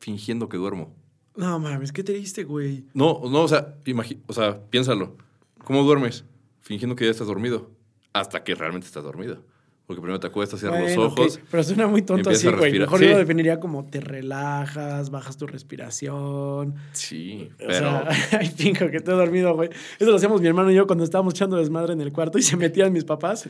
fingiendo 0.00 0.48
que 0.48 0.56
duermo. 0.56 0.94
No 1.36 1.58
mames, 1.60 1.92
¿qué 1.92 2.02
te 2.02 2.12
diste, 2.12 2.42
güey? 2.42 2.84
No, 2.92 3.20
no, 3.30 3.42
o 3.42 3.48
sea, 3.48 3.76
imagi- 3.84 4.18
o 4.26 4.32
sea, 4.32 4.60
piénsalo. 4.68 5.16
¿Cómo 5.64 5.84
duermes? 5.84 6.24
Fingiendo 6.60 6.94
que 6.96 7.04
ya 7.04 7.10
estás 7.10 7.26
dormido. 7.26 7.70
Hasta 8.12 8.42
que 8.44 8.54
realmente 8.54 8.86
estás 8.86 9.02
dormido. 9.04 9.42
Porque 9.86 10.02
primero 10.02 10.20
te 10.20 10.28
acuestas, 10.28 10.60
cierras 10.60 10.80
los 10.82 10.94
Bueno, 10.94 11.10
ok, 11.12 11.18
ojos. 11.18 11.40
Pero 11.50 11.64
suena 11.64 11.86
muy 11.88 12.02
tonto 12.02 12.30
así, 12.30 12.48
güey. 12.48 12.78
Mejor 12.78 12.98
Sí. 13.00 13.06
yo 13.06 13.10
lo 13.12 13.18
definiría 13.18 13.58
como 13.58 13.84
te 13.86 14.00
relajas, 14.00 15.10
bajas 15.10 15.36
tu 15.36 15.48
respiración. 15.48 16.74
Sí, 16.92 17.48
O 17.54 17.56
pero. 17.58 17.72
sea, 17.72 18.08
ay, 18.38 18.48
que 18.50 18.70
estoy 18.70 19.16
dormido, 19.16 19.54
güey. 19.56 19.68
Eso 19.98 20.10
lo 20.10 20.16
hacíamos 20.16 20.40
mi 20.40 20.46
hermano 20.46 20.70
y 20.70 20.76
yo 20.76 20.86
cuando 20.86 21.02
estábamos 21.02 21.34
echando 21.34 21.56
desmadre 21.56 21.92
en 21.92 22.00
el 22.00 22.12
cuarto 22.12 22.38
y 22.38 22.42
se 22.42 22.56
metían 22.56 22.92
mis 22.92 23.04
papás. 23.04 23.48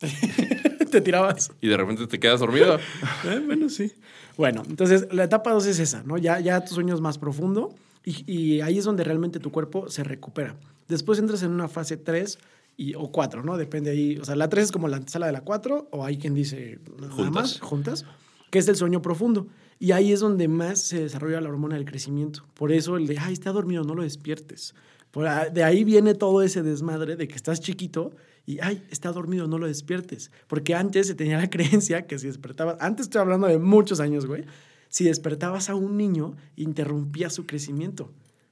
te 0.90 1.00
tirabas. 1.00 1.52
Y 1.60 1.68
de 1.68 1.76
repente 1.76 2.06
te 2.06 2.18
quedas 2.18 2.40
dormido. 2.40 2.78
Eh, 3.24 3.40
bueno, 3.44 3.68
sí. 3.68 3.92
Bueno, 4.36 4.62
entonces 4.68 5.06
la 5.12 5.24
etapa 5.24 5.52
2 5.52 5.66
es 5.66 5.78
esa, 5.80 6.02
¿no? 6.04 6.18
Ya, 6.18 6.38
ya 6.40 6.64
tu 6.64 6.74
sueño 6.74 6.94
es 6.94 7.00
más 7.00 7.18
profundo 7.18 7.74
y, 8.04 8.24
y 8.32 8.60
ahí 8.60 8.78
es 8.78 8.84
donde 8.84 9.02
realmente 9.04 9.38
tu 9.40 9.50
cuerpo 9.50 9.88
se 9.90 10.04
recupera. 10.04 10.54
Después 10.88 11.18
entras 11.18 11.42
en 11.42 11.50
una 11.50 11.68
fase 11.68 11.96
3 11.96 12.38
y, 12.76 12.94
o 12.94 13.12
4, 13.12 13.42
¿no? 13.42 13.56
Depende 13.56 13.90
ahí. 13.90 14.18
O 14.18 14.24
sea, 14.24 14.36
la 14.36 14.48
3 14.48 14.64
es 14.64 14.72
como 14.72 14.88
la 14.88 14.96
antesala 14.96 15.26
de 15.26 15.32
la 15.32 15.42
4 15.42 15.88
o 15.90 16.04
hay 16.04 16.18
quien 16.18 16.34
dice 16.34 16.78
nada 16.98 17.12
Juntas. 17.12 17.32
más, 17.32 17.60
juntas, 17.60 18.04
que 18.50 18.58
es 18.58 18.68
el 18.68 18.76
sueño 18.76 19.02
profundo. 19.02 19.48
Y 19.78 19.92
ahí 19.92 20.12
es 20.12 20.20
donde 20.20 20.48
más 20.48 20.80
se 20.80 21.02
desarrolla 21.02 21.40
la 21.40 21.50
hormona 21.50 21.76
del 21.76 21.84
crecimiento. 21.84 22.44
Por 22.54 22.72
eso 22.72 22.96
el 22.96 23.06
de, 23.06 23.18
ay, 23.18 23.32
está 23.32 23.52
dormido, 23.52 23.84
no 23.84 23.94
lo 23.94 24.02
despiertes. 24.02 24.74
Por 25.10 25.24
de 25.52 25.64
ahí 25.64 25.84
viene 25.84 26.14
todo 26.14 26.42
ese 26.42 26.62
desmadre 26.62 27.16
de 27.16 27.28
que 27.28 27.34
estás 27.34 27.60
chiquito 27.60 28.12
y, 28.44 28.58
ay, 28.60 28.82
está 28.90 29.12
dormido, 29.12 29.46
no 29.46 29.58
lo 29.58 29.66
despiertes. 29.66 30.30
Porque 30.46 30.74
antes 30.74 31.06
se 31.06 31.14
tenía 31.14 31.38
la 31.38 31.50
creencia 31.50 32.06
que 32.06 32.18
si 32.18 32.26
despertabas, 32.26 32.76
antes 32.80 33.06
estoy 33.06 33.20
hablando 33.20 33.46
de 33.46 33.58
muchos 33.58 34.00
años, 34.00 34.26
güey, 34.26 34.44
si 34.88 35.04
despertabas 35.04 35.68
a 35.70 35.74
un 35.74 35.96
niño, 35.96 36.34
interrumpía 36.56 37.30
su 37.30 37.46
crecimiento. 37.46 38.10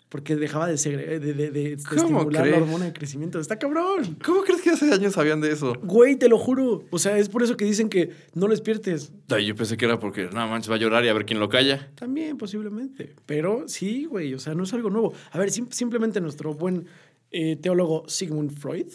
Porque 0.09 0.37
dejaba 0.37 0.69
de, 0.69 0.75
segre- 0.79 1.19
de, 1.19 1.35
de- 1.35 1.51
de 1.51 1.77
¿Cómo 1.89 2.01
estimular 2.21 2.47
la 2.47 2.59
hormona 2.59 2.85
de 2.85 2.93
crecimiento. 2.93 3.41
Está 3.41 3.59
cabrón. 3.59 4.17
¿Cómo 4.25 4.43
crees 4.45 4.63
que 4.63 4.71
hace 4.71 4.93
años 4.93 5.15
sabían 5.15 5.41
de 5.41 5.51
eso? 5.51 5.75
Güey, 5.83 6.15
te 6.15 6.29
lo 6.29 6.39
juro. 6.39 6.85
O 6.91 6.99
sea, 7.01 7.19
es 7.19 7.29
por 7.29 7.43
eso 7.43 7.57
que 7.57 7.65
dicen 7.65 7.89
que 7.89 8.11
no 8.33 8.47
lo 8.47 8.53
despiertes. 8.53 9.13
Ay, 9.29 9.47
yo 9.47 9.57
pensé 9.57 9.77
que 9.77 9.85
era 9.85 9.99
porque, 9.99 10.27
no 10.33 10.47
manches, 10.49 10.71
va 10.71 10.77
a 10.77 10.79
llorar 10.79 11.05
y 11.05 11.09
a 11.09 11.13
ver 11.13 11.27
quién 11.27 11.41
lo 11.41 11.49
calla. 11.49 11.91
También, 11.97 12.39
posiblemente. 12.39 13.17
Pero 13.27 13.65
sí, 13.67 14.05
güey, 14.05 14.33
o 14.33 14.39
sea, 14.39 14.55
no 14.55 14.63
es 14.63 14.73
algo 14.75 14.91
nuevo. 14.91 15.13
A 15.33 15.39
ver, 15.39 15.51
sim- 15.51 15.71
simplemente 15.73 16.21
nuestro 16.21 16.55
buen 16.55 16.87
eh, 17.33 17.57
teólogo 17.57 18.05
Sigmund 18.09 18.53
Freud 18.57 18.87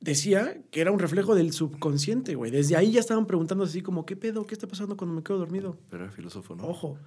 decía 0.00 0.56
que 0.70 0.80
era 0.80 0.90
un 0.92 0.98
reflejo 0.98 1.34
del 1.34 1.52
subconsciente, 1.52 2.34
güey. 2.34 2.50
Desde 2.50 2.76
ahí 2.76 2.92
ya 2.92 3.00
estaban 3.00 3.26
preguntando 3.26 3.64
así 3.64 3.82
como, 3.82 4.06
¿qué 4.06 4.16
pedo? 4.16 4.46
¿Qué 4.46 4.54
está 4.54 4.66
pasando 4.66 4.96
cuando 4.96 5.14
me 5.16 5.22
quedo 5.22 5.38
dormido? 5.38 5.76
Pero 5.90 6.04
era 6.04 6.12
filósofo, 6.12 6.54
¿no? 6.54 6.64
Ojo. 6.68 6.98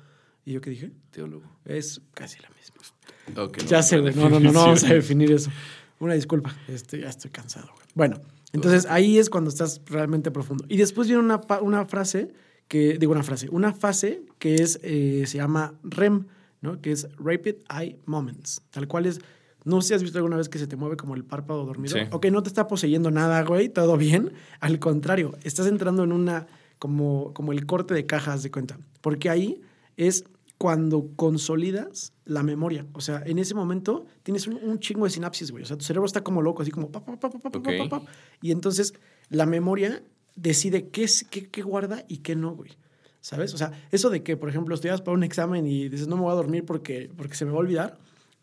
¿Y 0.45 0.53
yo 0.53 0.61
qué 0.61 0.69
dije? 0.69 0.91
Teólogo. 1.09 1.45
Es 1.65 2.01
casi 2.13 2.39
la 2.39 2.49
misma. 2.49 3.43
Ok, 3.43 3.57
no, 3.57 3.65
ya 3.65 3.81
sé, 3.81 3.97
la 3.97 4.03
güey. 4.03 4.15
No, 4.15 4.29
no, 4.29 4.39
no, 4.39 4.51
no 4.51 4.59
vamos 4.61 4.83
a 4.83 4.93
definir 4.93 5.31
eso. 5.31 5.49
Una 5.99 6.13
disculpa. 6.13 6.55
Este, 6.67 7.01
ya 7.01 7.09
estoy 7.09 7.31
cansado, 7.31 7.67
güey. 7.73 7.87
Bueno, 7.95 8.21
entonces 8.53 8.85
ahí 8.85 9.17
es 9.17 9.29
cuando 9.29 9.49
estás 9.49 9.81
realmente 9.87 10.29
profundo. 10.29 10.63
Y 10.67 10.77
después 10.77 11.07
viene 11.07 11.23
una, 11.23 11.41
una 11.61 11.85
frase 11.85 12.31
que, 12.67 12.97
digo 12.99 13.11
una 13.11 13.23
frase, 13.23 13.49
una 13.49 13.73
fase 13.73 14.21
que 14.37 14.55
es, 14.55 14.79
eh, 14.83 15.23
se 15.25 15.37
llama 15.37 15.73
REM, 15.83 16.25
¿no? 16.61 16.79
Que 16.79 16.91
es 16.91 17.07
Rapid 17.17 17.55
Eye 17.69 17.97
Moments. 18.05 18.61
Tal 18.69 18.87
cual 18.87 19.07
es, 19.07 19.19
no 19.63 19.81
sé 19.81 19.89
si 19.89 19.93
has 19.95 20.03
visto 20.03 20.19
alguna 20.19 20.37
vez 20.37 20.47
que 20.47 20.59
se 20.59 20.67
te 20.67 20.75
mueve 20.75 20.95
como 20.95 21.15
el 21.15 21.23
párpado 21.23 21.65
dormido. 21.65 21.97
Sí. 21.97 22.03
Ok, 22.11 22.27
no 22.27 22.43
te 22.43 22.49
está 22.49 22.67
poseyendo 22.67 23.09
nada, 23.09 23.41
güey, 23.43 23.69
todo 23.69 23.97
bien. 23.97 24.33
Al 24.59 24.77
contrario, 24.77 25.35
estás 25.43 25.65
entrando 25.65 26.03
en 26.03 26.11
una, 26.11 26.45
como, 26.77 27.33
como 27.33 27.51
el 27.51 27.65
corte 27.65 27.95
de 27.95 28.05
cajas 28.05 28.43
de 28.43 28.51
cuenta. 28.51 28.77
Porque 29.01 29.29
ahí 29.29 29.61
es 29.97 30.25
cuando 30.57 31.09
consolidas 31.15 32.13
la 32.25 32.41
memoria. 32.43 32.85
O 32.93 33.01
sea, 33.01 33.21
en 33.25 33.39
ese 33.39 33.53
momento 33.55 34.05
tienes 34.23 34.47
un, 34.47 34.55
un 34.63 34.79
chingo 34.79 35.05
de 35.05 35.11
sinapsis, 35.11 35.51
güey. 35.51 35.63
O 35.63 35.65
sea, 35.65 35.77
tu 35.77 35.83
cerebro 35.83 36.05
está 36.05 36.21
como 36.23 36.41
loco, 36.41 36.61
así 36.61 36.71
como... 36.71 36.91
pa, 36.91 37.03
pa, 37.03 37.17
pa, 37.19 37.29
pa, 37.29 37.39
pa, 37.39 37.49
pa, 37.51 37.59
Ok. 37.59 37.65
pa, 37.65 37.89
pa, 37.89 37.99
pa. 37.99 38.11
Y 38.41 38.51
entonces 38.51 38.93
la 39.29 39.45
memoria 39.45 40.01
decide 40.35 40.87
qué, 40.89 41.03
es, 41.03 41.25
qué, 41.29 41.47
qué 41.49 41.61
guarda 41.61 42.03
y 42.07 42.17
qué 42.17 42.35
no, 42.35 42.55
güey. 42.55 42.71
¿Sabes? 43.21 43.53
O 43.53 43.57
sea, 43.57 43.71
eso 43.91 44.09
de 44.09 44.21
que, 44.23 44.37
por 44.37 44.49
ejemplo, 44.49 44.75
estudias 44.75 45.01
para 45.01 45.15
un 45.17 45.23
examen 45.23 45.65
y 45.65 45.89
dices, 45.89 46.07
no 46.07 46.15
me 46.15 46.21
voy 46.23 46.31
a 46.31 46.35
dormir 46.35 46.63
porque, 46.63 47.09
porque 47.17 47.35
se 47.35 47.43
me 47.45 47.51
va 47.51 47.57
a 47.57 47.61
olvidar, 47.61 47.97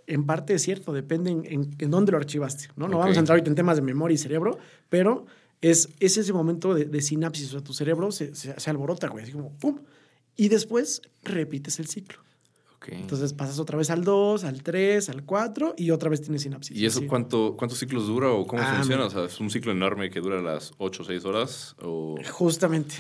en 0.09 0.27
parte 0.27 0.55
es 0.55 0.63
cierto, 0.63 0.93
depende 0.93 1.31
en, 1.31 1.45
en- 1.47 1.71
en 1.79 1.91
dónde 1.91 2.11
lo 2.13 2.19
archivaste, 2.19 2.69
¿no? 2.77 2.89
No 2.89 2.97
Ok. 2.97 3.03
vamos 3.05 3.17
a 3.17 3.21
entrar 3.21 3.37
ahorita 3.37 3.49
en 3.51 3.55
temas 3.55 3.77
de 3.77 3.83
memoria 3.83 4.17
y 4.17 4.19
cerebro, 4.19 4.59
pero 4.89 5.27
es, 5.61 5.89
es 6.01 6.17
ese 6.17 6.33
momento 6.33 6.75
de, 6.75 6.87
de 6.87 7.01
sinapsis, 7.01 7.47
o 7.49 7.51
sea, 7.53 7.61
tu 7.61 7.73
cerebro 7.73 8.11
se, 8.11 8.35
se, 8.35 8.59
se 8.59 8.71
alborota, 8.71 9.07
güey, 9.09 9.23
así 9.23 9.33
como, 9.33 9.51
¡pum! 9.53 9.79
Y 10.37 10.49
después 10.49 11.03
repites 11.23 11.79
el 11.79 11.87
ciclo. 11.87 12.19
Entonces 12.89 13.33
pasas 13.33 13.61
otra 13.61 13.79
vez 13.79 13.91
al 13.91 14.03
2, 14.03 14.43
al 14.43 14.63
3, 14.65 15.09
al 15.11 15.25
4 15.25 15.75
y 15.77 15.93
otra 15.93 16.11
vez 16.11 16.21
tienes 16.21 16.43
sinapsis. 16.43 16.77
¿Y 16.77 16.85
eso 16.85 17.07
cuánto, 17.07 17.55
cuántos 17.57 17.79
ciclos 17.79 18.09
dura 18.09 18.31
o 18.33 18.45
cómo 18.45 18.61
Ah, 18.61 18.75
funciona? 18.75 19.05
mira. 19.05 19.07
O 19.07 19.11
sea, 19.11 19.25
¿es 19.33 19.39
un 19.39 19.51
ciclo 19.51 19.71
enorme 19.71 20.11
que 20.11 20.19
dura 20.21 20.43
las 20.43 20.73
8 20.79 21.03
o 21.03 21.07
6 21.07 21.25
horas? 21.25 21.77
O... 21.81 22.17
Justamente. 22.33 22.97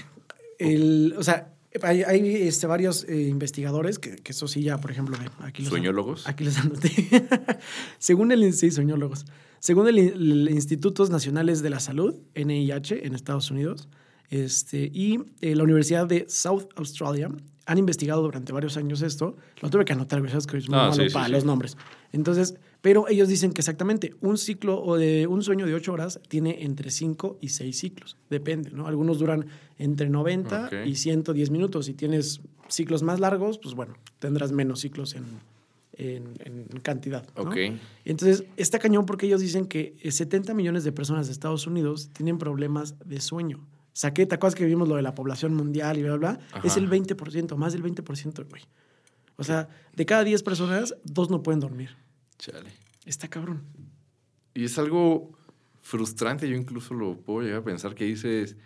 El, 0.61 1.15
o 1.19 1.25
sea, 1.25 1.53
hay, 1.83 2.03
hay, 2.05 2.47
este, 2.47 2.69
varios 2.69 3.03
eh, 3.09 3.23
investigadores 3.23 3.99
que, 3.99 4.15
que 4.15 4.31
eso 4.31 4.47
sí 4.47 4.63
ya, 4.63 4.79
por 4.79 4.93
ejemplo, 4.93 5.17
ven, 5.19 5.31
aquí 5.41 5.63
los 5.63 5.71
¿Sueñólogos? 5.71 6.29
Aquí 6.29 6.45
los 6.45 6.57
anoté. 6.59 6.91
Según 7.99 8.31
el 8.31 8.53
sí, 8.53 8.71
soñólogos. 8.71 9.25
Según 9.59 9.89
el, 9.89 9.99
el 9.99 10.49
Institutos 10.51 11.11
Nacionales 11.11 11.61
de 11.61 11.71
la 11.71 11.81
Salud, 11.81 12.15
NIH, 12.37 13.05
en 13.07 13.15
Estados 13.17 13.51
Unidos, 13.51 13.89
este, 14.33 14.91
y 14.93 15.19
eh, 15.43 15.55
la 15.55 15.63
Universidad 15.63 16.07
de 16.07 16.25
South 16.27 16.69
Australia 16.77 17.29
han 17.67 17.79
investigado 17.79 18.23
durante 18.23 18.51
varios 18.53 18.77
años 18.79 19.03
esto. 19.03 19.37
Lo 19.61 19.69
tuve 19.69 19.85
que 19.85 19.93
anotar, 19.93 20.27
sabes 20.31 20.47
que 20.47 20.57
es 20.57 20.69
muy 20.71 20.79
Ah, 20.79 20.83
malo 20.89 20.95
sí, 20.95 21.09
sí, 21.09 21.13
para 21.15 21.27
sí. 21.27 21.33
los 21.33 21.45
nombres. 21.45 21.77
Entonces, 22.13 22.55
pero 22.81 23.09
ellos 23.09 23.29
dicen 23.29 23.53
que 23.53 23.61
exactamente 23.61 24.15
un 24.23 24.39
ciclo 24.39 24.83
o 24.83 24.97
de 24.97 25.27
un 25.27 25.43
sueño 25.43 25.67
de 25.67 25.75
ocho 25.75 25.93
horas 25.93 26.19
tiene 26.29 26.63
entre 26.65 26.91
5 26.91 27.39
y 27.43 27.51
6 27.51 27.79
ciclos. 27.79 28.17
Depende, 28.31 28.71
¿no? 28.71 28.87
Algunos 28.89 29.19
duran 29.19 29.47
entre 29.79 30.09
90 30.09 30.67
Ok. 30.67 30.73
y 30.87 30.97
110 30.97 31.51
minutos. 31.51 31.87
Si 31.87 31.93
tienes 31.95 32.41
ciclos 32.69 33.03
más 33.03 33.21
largos, 33.21 33.59
pues 33.59 33.75
bueno, 33.75 33.95
tendrás 34.19 34.51
menos 34.51 34.81
ciclos 34.81 35.15
en, 35.15 35.25
en, 35.93 36.25
en 36.45 36.81
cantidad. 36.81 37.25
¿no? 37.37 37.43
Ok. 37.43 37.57
Entonces, 38.07 38.45
está 38.57 38.79
cañón 38.79 39.05
porque 39.05 39.27
ellos 39.27 39.41
dicen 39.43 39.67
que 39.67 39.95
eh, 40.01 40.11
70 40.11 40.55
millones 40.55 40.85
de 40.85 40.91
personas 40.91 41.27
de 41.27 41.33
Estados 41.33 41.67
Unidos 41.67 42.09
tienen 42.15 42.39
problemas 42.39 42.97
de 43.05 43.21
sueño. 43.21 43.61
Que 44.15 44.27
te 44.27 44.35
acuerdas 44.35 44.55
que 44.55 44.65
vimos 44.65 44.89
lo 44.89 44.97
de 44.97 45.03
la 45.03 45.15
población 45.15 45.55
mundial 45.55 45.99
y 45.99 46.03
bla, 46.03 46.17
bla, 46.17 46.39
bla. 46.51 46.63
Es 46.65 46.77
el 46.77 46.89
20%, 46.89 47.57
más 47.57 47.73
del 47.73 47.83
20%, 47.83 48.49
güey. 48.49 48.63
O 49.37 49.45
sea, 49.45 49.69
de 49.95 50.07
cada 50.07 50.25
10 50.25 50.43
personas, 50.43 50.95
dos 51.05 51.31
no 51.31 51.43
pueden 51.43 51.61
dormir. 51.61 51.97
Chale. 52.39 52.71
Está 53.05 53.29
cabrón. 53.29 53.63
Y 54.55 54.65
es 54.65 54.79
algo 54.79 55.33
frustrante, 55.81 56.49
yo 56.49 56.57
incluso 56.57 56.95
lo 56.95 57.17
puedo 57.17 57.43
llegar 57.43 57.61
a 57.61 57.65
pensar 57.65 57.95
que 57.95 58.05
dices, 58.05 58.57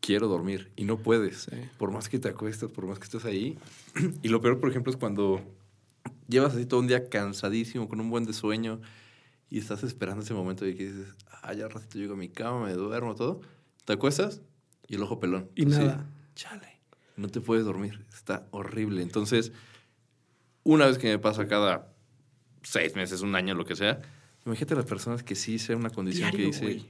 quiero 0.00 0.28
dormir 0.28 0.70
y 0.76 0.84
no 0.84 0.98
puedes. 0.98 1.48
Sí. 1.50 1.56
Por 1.78 1.90
más 1.90 2.08
que 2.08 2.18
te 2.18 2.28
acuestes, 2.28 2.70
por 2.70 2.86
más 2.86 2.98
que 2.98 3.04
estés 3.04 3.24
ahí. 3.24 3.58
Y 4.22 4.28
lo 4.28 4.40
peor, 4.40 4.60
por 4.60 4.70
ejemplo, 4.70 4.90
es 4.90 4.96
cuando 4.96 5.40
llevas 6.28 6.54
así 6.54 6.66
todo 6.66 6.80
un 6.80 6.86
día 6.86 7.08
cansadísimo, 7.08 7.88
con 7.88 8.00
un 8.00 8.10
buen 8.10 8.24
de 8.24 8.32
sueño, 8.32 8.80
y 9.50 9.58
estás 9.58 9.82
esperando 9.82 10.22
ese 10.22 10.34
momento 10.34 10.64
de 10.64 10.74
que 10.74 10.86
dices, 10.86 11.14
ah, 11.42 11.52
ya 11.52 11.64
al 11.64 11.70
ratito 11.70 11.98
llego 11.98 12.14
a 12.14 12.16
mi 12.16 12.28
cama, 12.28 12.66
me 12.66 12.72
duermo, 12.72 13.14
todo. 13.14 13.40
Te 13.84 13.94
acuestas 13.94 14.40
y 14.92 14.96
el 14.96 15.02
ojo 15.02 15.18
pelón. 15.18 15.48
Y 15.54 15.62
Así, 15.66 15.78
nada. 15.78 16.06
chale. 16.34 16.68
No 17.16 17.28
te 17.28 17.40
puedes 17.40 17.64
dormir. 17.64 18.04
Está 18.12 18.46
horrible. 18.50 19.00
Entonces, 19.02 19.50
una 20.64 20.84
vez 20.86 20.98
que 20.98 21.08
me 21.08 21.18
pasa 21.18 21.48
cada 21.48 21.90
seis 22.62 22.94
meses, 22.94 23.22
un 23.22 23.34
año, 23.34 23.54
lo 23.54 23.64
que 23.64 23.74
sea, 23.74 24.02
imagínate 24.44 24.74
las 24.74 24.84
personas 24.84 25.22
que 25.22 25.34
sí 25.34 25.58
sea 25.58 25.76
una 25.76 25.88
condición 25.88 26.30
que 26.30 26.42
dice, 26.42 26.84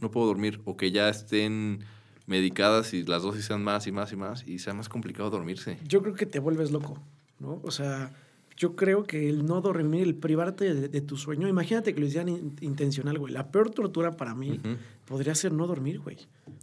no 0.00 0.10
puedo 0.10 0.26
dormir, 0.26 0.60
o 0.66 0.76
que 0.76 0.90
ya 0.90 1.08
estén 1.08 1.82
medicadas 2.26 2.92
y 2.92 3.04
las 3.04 3.22
dosis 3.22 3.46
sean 3.46 3.64
más 3.64 3.86
y 3.86 3.92
más 3.92 4.12
y 4.12 4.16
más, 4.16 4.46
y 4.46 4.58
sea 4.58 4.74
más 4.74 4.90
complicado 4.90 5.30
dormirse. 5.30 5.78
Yo 5.88 6.02
creo 6.02 6.14
que 6.14 6.26
te 6.26 6.40
vuelves 6.40 6.70
loco, 6.72 7.02
¿no? 7.38 7.62
O 7.64 7.70
sea, 7.70 8.12
yo 8.56 8.74
creo 8.74 9.04
que 9.04 9.28
el 9.28 9.44
no 9.44 9.60
dormir, 9.60 10.02
el 10.02 10.14
privarte 10.14 10.74
de, 10.74 10.88
de 10.88 11.00
tu 11.00 11.16
sueño, 11.16 11.46
imagínate 11.48 11.94
que 11.94 12.00
lo 12.00 12.06
hicieran 12.06 12.28
in- 12.30 12.56
intencional, 12.60 13.18
güey. 13.18 13.32
La 13.32 13.50
peor 13.50 13.70
tortura 13.70 14.12
para 14.16 14.34
mí 14.34 14.52
Ujú. 14.52 14.76
podría 15.04 15.34
ser 15.34 15.52
no 15.52 15.66
dormir, 15.66 16.00
güey. 16.00 16.16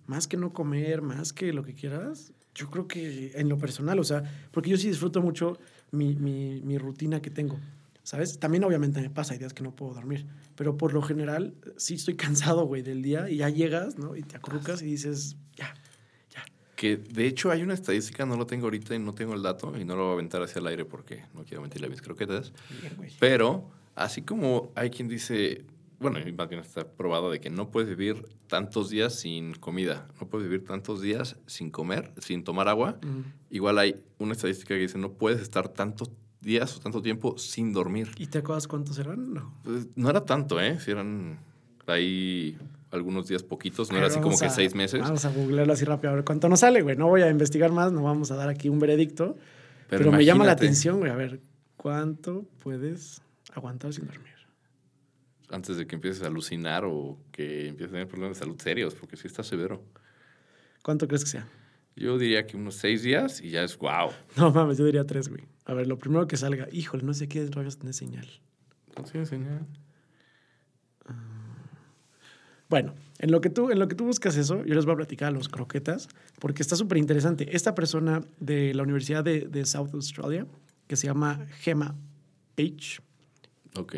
Más 0.07 0.27
que 0.27 0.35
no 0.37 0.53
comer, 0.53 1.01
más 1.01 1.33
que 1.33 1.53
lo 1.53 1.63
que 1.63 1.73
quieras. 1.73 2.33
Yo 2.55 2.69
creo 2.71 2.87
que 2.87 3.31
en 3.35 3.47
lo 3.49 3.57
personal, 3.57 3.99
o 3.99 4.03
sea, 4.03 4.23
porque 4.51 4.69
yo 4.71 4.77
sí 4.77 4.87
disfruto 4.87 5.21
mucho 5.21 5.57
mi, 5.91 6.15
mi, 6.15 6.61
mi 6.63 6.77
rutina 6.77 7.21
que 7.21 7.29
tengo, 7.29 7.59
¿sabes? 8.03 8.39
También 8.39 8.63
obviamente 8.63 8.99
me 9.01 9.09
pasa, 9.09 9.33
hay 9.33 9.39
días 9.39 9.53
que 9.53 9.63
no 9.63 9.75
puedo 9.75 9.93
dormir, 9.93 10.25
pero 10.55 10.77
por 10.77 10.93
lo 10.93 11.01
general 11.01 11.53
sí 11.77 11.95
estoy 11.95 12.15
cansado, 12.25 12.65
güey, 12.65 12.81
del 12.81 13.01
día 13.01 13.29
y 13.29 13.37
ya 13.37 13.49
llegas, 13.49 13.97
¿no? 13.97 14.15
Y 14.15 14.23
te 14.23 14.35
acurrucas 14.37 14.81
y 14.81 14.85
dices, 14.85 15.35
ya. 15.55 15.73
Que 16.83 16.97
de 16.97 17.25
hecho 17.27 17.49
hay 17.49 17.61
una 17.63 17.75
estadística, 17.75 18.25
no 18.25 18.35
lo 18.35 18.45
tengo 18.45 18.65
ahorita 18.65 18.93
y 18.93 18.99
no 18.99 19.13
tengo 19.13 19.33
el 19.35 19.41
dato, 19.41 19.71
y 19.79 19.85
no 19.85 19.95
lo 19.95 20.01
voy 20.03 20.09
a 20.09 20.13
aventar 20.15 20.41
hacia 20.43 20.59
el 20.59 20.67
aire 20.67 20.83
porque 20.83 21.23
no 21.33 21.45
quiero 21.45 21.61
mentirle 21.61 21.87
a 21.87 21.89
mis 21.89 22.01
croquetas. 22.01 22.51
Bien. 22.81 23.09
Pero, 23.21 23.69
así 23.95 24.21
como 24.23 24.73
hay 24.75 24.89
quien 24.89 25.07
dice, 25.07 25.63
bueno, 26.01 26.19
y 26.19 26.33
más 26.33 26.49
bien 26.49 26.59
está 26.59 26.85
probado 26.85 27.31
de 27.31 27.39
que 27.39 27.49
no 27.49 27.71
puedes 27.71 27.87
vivir 27.89 28.25
tantos 28.47 28.89
días 28.89 29.15
sin 29.15 29.53
comida, 29.53 30.09
no 30.19 30.27
puedes 30.27 30.49
vivir 30.49 30.65
tantos 30.67 31.01
días 31.01 31.37
sin 31.47 31.71
comer, 31.71 32.11
sin 32.17 32.43
tomar 32.43 32.67
agua, 32.67 32.99
Mm. 33.01 33.21
igual 33.49 33.79
hay 33.79 34.03
una 34.19 34.33
estadística 34.33 34.75
que 34.75 34.81
dice 34.81 34.97
no 34.97 35.13
puedes 35.13 35.39
estar 35.41 35.69
tantos 35.69 36.11
días 36.41 36.75
o 36.75 36.81
tanto 36.81 37.01
tiempo 37.01 37.37
sin 37.37 37.71
dormir. 37.71 38.11
¿Y 38.17 38.27
te 38.27 38.39
acuerdas 38.39 38.67
cuántos 38.67 38.99
eran? 38.99 39.33
No. 39.33 39.53
Pues, 39.63 39.87
no 39.95 40.09
era 40.09 40.25
tanto, 40.25 40.59
¿eh? 40.59 40.77
Si 40.81 40.91
eran 40.91 41.39
ahí 41.87 42.57
algunos 42.93 43.27
días 43.27 43.41
poquitos, 43.41 43.91
no 43.91 43.97
era 43.97 44.07
así 44.07 44.19
como 44.19 44.37
que 44.37 44.49
seis 44.49 44.75
meses. 44.75 45.01
Vamos 45.01 45.25
a 45.25 45.29
googlearlo 45.31 45.73
así 45.73 45.83
rápido, 45.83 46.11
a 46.11 46.15
ver 46.15 46.23
cuánto 46.23 46.47
nos 46.47 46.59
sale, 46.59 46.81
güey. 46.81 46.95
No 46.95 47.07
voy 47.07 47.23
a 47.23 47.29
investigar 47.29 47.71
más, 47.71 47.91
no 47.91 48.03
vamos 48.03 48.31
a 48.31 48.35
dar 48.35 48.49
aquí 48.49 48.69
un 48.69 48.79
veredicto. 48.79 49.35
Pero, 49.89 50.11
me 50.11 50.23
llama 50.23 50.45
la 50.45 50.53
atención, 50.53 50.99
güey. 50.99 51.11
A 51.11 51.15
ver, 51.15 51.39
¿cuánto 51.75 52.45
puedes 52.59 53.21
aguantar 53.53 53.93
sin 53.93 54.05
dormir? 54.05 54.33
Antes 55.49 55.77
de 55.77 55.87
que 55.87 55.95
empieces 55.95 56.23
a 56.23 56.27
alucinar 56.27 56.85
o 56.85 57.17
que 57.31 57.67
empieces 57.67 57.89
a 57.89 57.93
tener 57.93 58.07
problemas 58.07 58.37
de 58.37 58.45
salud 58.45 58.59
serios, 58.61 58.95
porque 58.95 59.17
sí 59.17 59.27
está 59.27 59.43
severo. 59.43 59.83
¿Cuánto 60.83 61.07
crees 61.07 61.23
que 61.23 61.31
sea? 61.31 61.47
Yo 61.95 62.17
diría 62.17 62.45
que 62.45 62.57
unos 62.57 62.75
seis 62.75 63.03
días 63.03 63.41
y 63.41 63.49
ya 63.49 63.63
es 63.63 63.77
wow. 63.77 64.11
No 64.37 64.51
mames, 64.51 64.77
yo 64.77 64.85
diría 64.85 65.05
tres, 65.05 65.29
güey. 65.29 65.43
A 65.65 65.73
ver, 65.73 65.87
lo 65.87 65.97
primero 65.97 66.27
que 66.27 66.37
salga. 66.37 66.67
Híjole, 66.71 67.03
no 67.03 67.13
sé 67.13 67.27
qué 67.27 67.47
rayos 67.47 67.77
tiene 67.77 67.93
señal. 67.93 68.27
No 68.97 69.03
tiene 69.03 69.25
señal. 69.25 69.65
Bueno, 72.73 72.95
en 73.19 73.29
lo, 73.31 73.39
que 73.39 73.51
tú, 73.51 73.69
en 73.69 73.77
lo 73.77 73.87
que 73.87 73.93
tú 73.93 74.03
buscas 74.05 74.35
eso, 74.35 74.65
yo 74.65 74.73
les 74.73 74.85
voy 74.85 74.93
a 74.93 74.97
platicar 74.97 75.27
a 75.27 75.31
los 75.31 75.47
croquetas, 75.47 76.07
porque 76.39 76.63
está 76.63 76.75
súper 76.75 76.97
interesante. 76.97 77.55
Esta 77.55 77.75
persona 77.75 78.23
de 78.39 78.73
la 78.73 78.81
Universidad 78.81 79.23
de, 79.23 79.41
de 79.41 79.63
South 79.67 79.91
Australia, 79.93 80.47
que 80.87 80.95
se 80.95 81.05
llama 81.05 81.45
Gemma 81.61 81.95
Page, 82.55 82.99
Ok. 83.77 83.93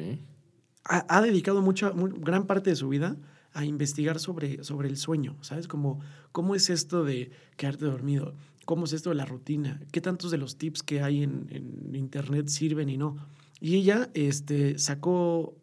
ha, 0.84 1.05
ha 1.08 1.22
dedicado 1.22 1.62
mucha, 1.62 1.94
mu- 1.94 2.10
gran 2.20 2.48
parte 2.48 2.70
de 2.72 2.75
su 2.75 2.89
vida 2.89 3.15
a 3.53 3.63
investigar 3.63 4.20
sobre, 4.20 4.62
sobre 4.65 4.89
el 4.89 4.98
sueño, 4.98 5.38
¿sabes? 5.39 5.70
Como, 5.70 6.01
¿Cómo 6.34 6.53
es 6.53 6.70
esto 6.70 7.05
de 7.05 7.32
quedarte 7.55 7.86
dormido? 7.86 8.34
¿Cómo 8.65 8.84
es 8.84 8.91
esto 8.91 9.10
de 9.10 9.15
la 9.15 9.25
rutina? 9.25 9.79
¿Qué 9.94 10.01
tantos 10.01 10.32
de 10.32 10.38
los 10.38 10.58
tips 10.58 10.84
que 10.84 11.01
hay 11.01 11.24
en, 11.24 11.48
en 11.50 11.96
internet 11.96 12.50
sirven 12.50 12.89
y 12.89 12.98
no? 12.98 13.15
Y 13.62 13.75
ella 13.75 14.10
este, 14.15 14.77
sacó 14.79 15.55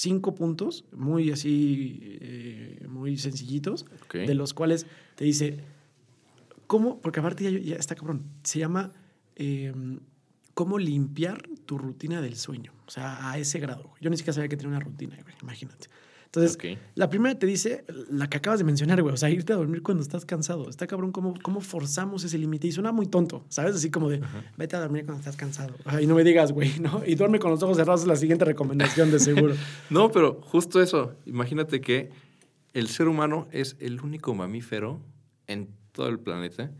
cinco 0.00 0.34
puntos 0.34 0.84
muy 0.92 1.30
así, 1.30 2.00
eh, 2.20 2.86
muy 2.88 3.16
sencillitos, 3.16 3.84
de 4.12 4.34
los 4.34 4.54
cuales 4.54 4.86
te 5.16 5.24
dice, 5.24 5.58
¿cómo? 6.66 7.00
Porque 7.00 7.20
aparte 7.20 7.44
ya, 7.44 7.58
ya 7.58 7.76
está 7.76 7.94
cabrón, 7.94 8.24
se 8.44 8.58
llama 8.58 8.92
eh, 9.36 9.72
cómo 10.54 10.78
limpiar 10.78 11.42
tu 11.66 11.78
rutina 11.78 12.20
del 12.20 12.36
sueño. 12.36 12.72
O 12.86 12.90
sea, 12.90 13.30
a 13.30 13.38
ese 13.38 13.58
grado. 13.58 13.92
Yo 14.00 14.08
ni 14.08 14.16
siquiera 14.16 14.34
sabía 14.34 14.48
que 14.48 14.56
tenía 14.56 14.76
una 14.76 14.80
rutina, 14.80 15.18
imagínate. 15.42 15.88
Entonces, 16.28 16.58
la 16.94 17.08
primera 17.08 17.38
te 17.38 17.46
dice 17.46 17.86
la 18.10 18.28
que 18.28 18.36
acabas 18.36 18.58
de 18.58 18.64
mencionar, 18.64 19.00
güey. 19.00 19.14
O 19.14 19.16
sea, 19.16 19.30
irte 19.30 19.54
a 19.54 19.56
dormir 19.56 19.82
cuando 19.82 20.02
estás 20.02 20.26
cansado. 20.26 20.68
Está 20.68 20.86
cabrón 20.86 21.10
cómo, 21.10 21.32
cómo 21.40 21.62
forzamos 21.62 22.22
ese 22.22 22.36
límite. 22.36 22.66
Y 22.66 22.72
suena 22.72 22.92
muy 22.92 23.06
tonto, 23.06 23.46
¿sabes? 23.48 23.76
Así 23.76 23.90
como 23.90 24.10
de, 24.10 24.20
vete 24.58 24.76
a 24.76 24.80
dormir 24.80 25.06
cuando 25.06 25.20
estás 25.20 25.36
cansado. 25.36 25.74
Ay, 25.86 26.06
no 26.06 26.14
me 26.14 26.24
digas, 26.24 26.52
güey, 26.52 26.80
¿no? 26.80 27.02
Y 27.06 27.14
duerme 27.14 27.38
con 27.38 27.50
los 27.50 27.62
ojos 27.62 27.78
cerrados 27.78 28.02
es 28.02 28.06
la 28.06 28.16
siguiente 28.16 28.44
recomendación, 28.44 29.10
de 29.10 29.20
seguro. 29.20 29.54
No, 29.90 30.10
pero 30.12 30.40
justo 30.42 30.82
eso. 30.82 31.14
Imagínate 31.24 31.80
que 31.80 32.10
el 32.74 32.88
ser 32.88 33.08
humano 33.08 33.48
es 33.50 33.76
el 33.80 34.00
único 34.00 34.34
mamífero 34.34 35.00
en 35.46 35.68
todo 35.92 36.08
el 36.08 36.18
planeta 36.18 36.70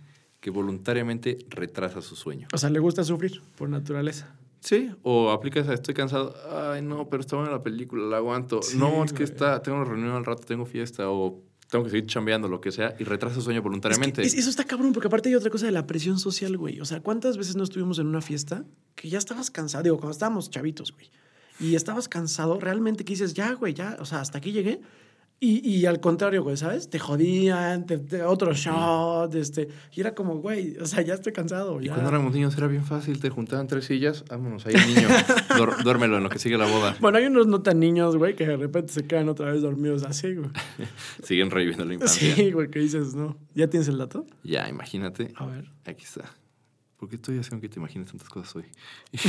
que 0.40 0.50
voluntariamente 0.50 1.38
retrasa 1.48 2.02
su 2.02 2.16
sueño. 2.16 2.48
O 2.52 2.58
sea, 2.58 2.68
le 2.70 2.78
gusta 2.80 3.02
sufrir 3.02 3.40
por 3.56 3.68
naturaleza. 3.70 4.38
Sí, 4.60 4.90
o 5.02 5.30
aplicas 5.30 5.68
a 5.68 5.74
estoy 5.74 5.94
cansado. 5.94 6.34
Ay, 6.50 6.82
no, 6.82 7.08
pero 7.08 7.20
está 7.20 7.36
buena 7.36 7.50
la 7.52 7.62
película, 7.62 8.04
la 8.06 8.16
aguanto. 8.18 8.60
Sí, 8.62 8.76
no, 8.76 9.04
es 9.04 9.12
que 9.12 9.24
güey. 9.24 9.30
está, 9.32 9.62
tengo 9.62 9.78
una 9.78 9.86
reunión 9.86 10.10
al 10.12 10.24
rato, 10.24 10.42
tengo 10.44 10.66
fiesta 10.66 11.08
o 11.10 11.42
tengo 11.70 11.84
que 11.84 11.90
seguir 11.90 12.06
chambeando, 12.06 12.48
lo 12.48 12.60
que 12.60 12.72
sea, 12.72 12.96
y 12.98 13.04
retrasa 13.04 13.36
el 13.36 13.42
sueño 13.42 13.58
Es 13.58 13.62
que 13.62 13.68
voluntariamente. 13.68 14.22
es- 14.22 14.34
eso 14.34 14.48
está 14.50 14.64
cabrón, 14.64 14.92
porque 14.92 15.06
aparte 15.08 15.28
hay 15.28 15.34
otra 15.34 15.50
cosa 15.50 15.66
de 15.66 15.72
la 15.72 15.86
presión 15.86 16.18
social, 16.18 16.56
güey. 16.56 16.80
O 16.80 16.84
sea, 16.84 17.00
¿cuántas 17.00 17.36
veces 17.36 17.56
no 17.56 17.62
estuvimos 17.64 17.98
en 17.98 18.06
una 18.06 18.20
fiesta 18.20 18.64
que 18.94 19.08
ya 19.10 19.18
estabas 19.18 19.50
cansado? 19.50 19.84
Digo, 19.84 19.96
cuando 19.98 20.12
estábamos 20.12 20.50
chavitos, 20.50 20.92
güey. 20.92 21.10
Y 21.60 21.74
estabas 21.74 22.08
cansado, 22.08 22.58
realmente 22.58 23.04
que 23.04 23.12
dices, 23.12 23.34
ya, 23.34 23.52
güey, 23.52 23.74
ya, 23.74 23.96
o 24.00 24.04
sea, 24.06 24.20
hasta 24.20 24.38
aquí 24.38 24.52
llegué. 24.52 24.80
Y, 25.40 25.68
y 25.68 25.87
al 25.87 26.00
contrario, 26.00 26.42
güey, 26.42 26.57
¿sabes? 26.57 26.90
Te 26.90 26.99
jodían, 26.99 27.87
te, 27.87 27.99
te- 27.99 28.25
otro 28.25 28.52
shot, 28.54 29.33
este. 29.37 29.68
Y 29.92 30.00
era 30.00 30.12
como, 30.12 30.38
güey, 30.38 30.76
o 30.78 30.87
sea, 30.87 31.00
ya 31.02 31.14
estoy 31.14 31.33
cansado. 31.33 31.80
Y 31.80 31.85
ya. 31.85 31.92
cuando 31.92 32.09
éramos 32.11 32.35
niños 32.35 32.57
era 32.59 32.66
bien 32.66 32.85
fácil, 32.85 33.21
te 33.21 33.30
juntaban 33.30 33.68
tres 33.68 33.85
sillas, 33.85 34.25
vámonos, 34.28 34.66
ahí 34.66 34.75
niño, 34.75 35.07
Duer- 35.57 35.80
duérmelo 35.85 36.16
en 36.16 36.25
lo 36.25 36.28
que 36.28 36.40
sigue 36.40 36.59
la 36.59 36.66
boda. 36.66 36.97
Bueno, 36.99 37.18
hay 37.18 37.26
unos 37.26 37.47
no 37.47 37.62
tan 37.62 37.78
niños, 37.78 38.16
güey, 38.16 38.35
que 38.35 38.49
de 38.49 38.57
repente 38.57 38.92
se 38.92 39.07
quedan 39.07 39.28
otra 39.28 39.52
vez 39.52 39.62
dormidos 39.62 40.02
así, 40.02 40.35
güey. 40.35 40.50
Siguen 41.23 41.52
reviviendo 41.52 41.85
la 41.85 41.95
infancia. 41.95 42.35
Sí, 42.35 42.50
güey, 42.50 42.68
que 42.68 42.80
dices, 42.80 43.14
no. 43.14 43.37
¿Ya 43.54 43.68
tienes 43.71 43.87
el 43.88 43.99
dato? 43.99 44.26
Ya, 44.42 44.68
imagínate. 44.68 45.33
A 45.37 45.47
ver. 45.47 45.71
Aquí 45.85 46.02
está. 46.02 46.25
¿Por 46.97 47.09
qué 47.09 47.14
estoy 47.14 47.38
haciendo 47.38 47.61
que 47.61 47.68
te 47.68 47.78
imagines 47.78 48.09
tantas 48.11 48.28
cosas 48.28 48.57
hoy? 48.57 48.64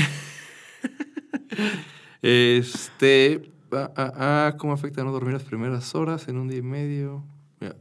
este. 2.24 3.52
Ah, 3.72 3.92
ah, 3.96 4.14
ah, 4.16 4.58
¿Cómo 4.58 4.74
afecta 4.74 5.04
no 5.04 5.12
dormir 5.12 5.34
las 5.34 5.44
primeras 5.44 5.94
horas 5.96 6.28
en 6.28 6.38
un 6.38 6.48
día 6.48 6.60
y 6.60 6.64
medio? 6.64 7.24
Mira, 7.60 7.76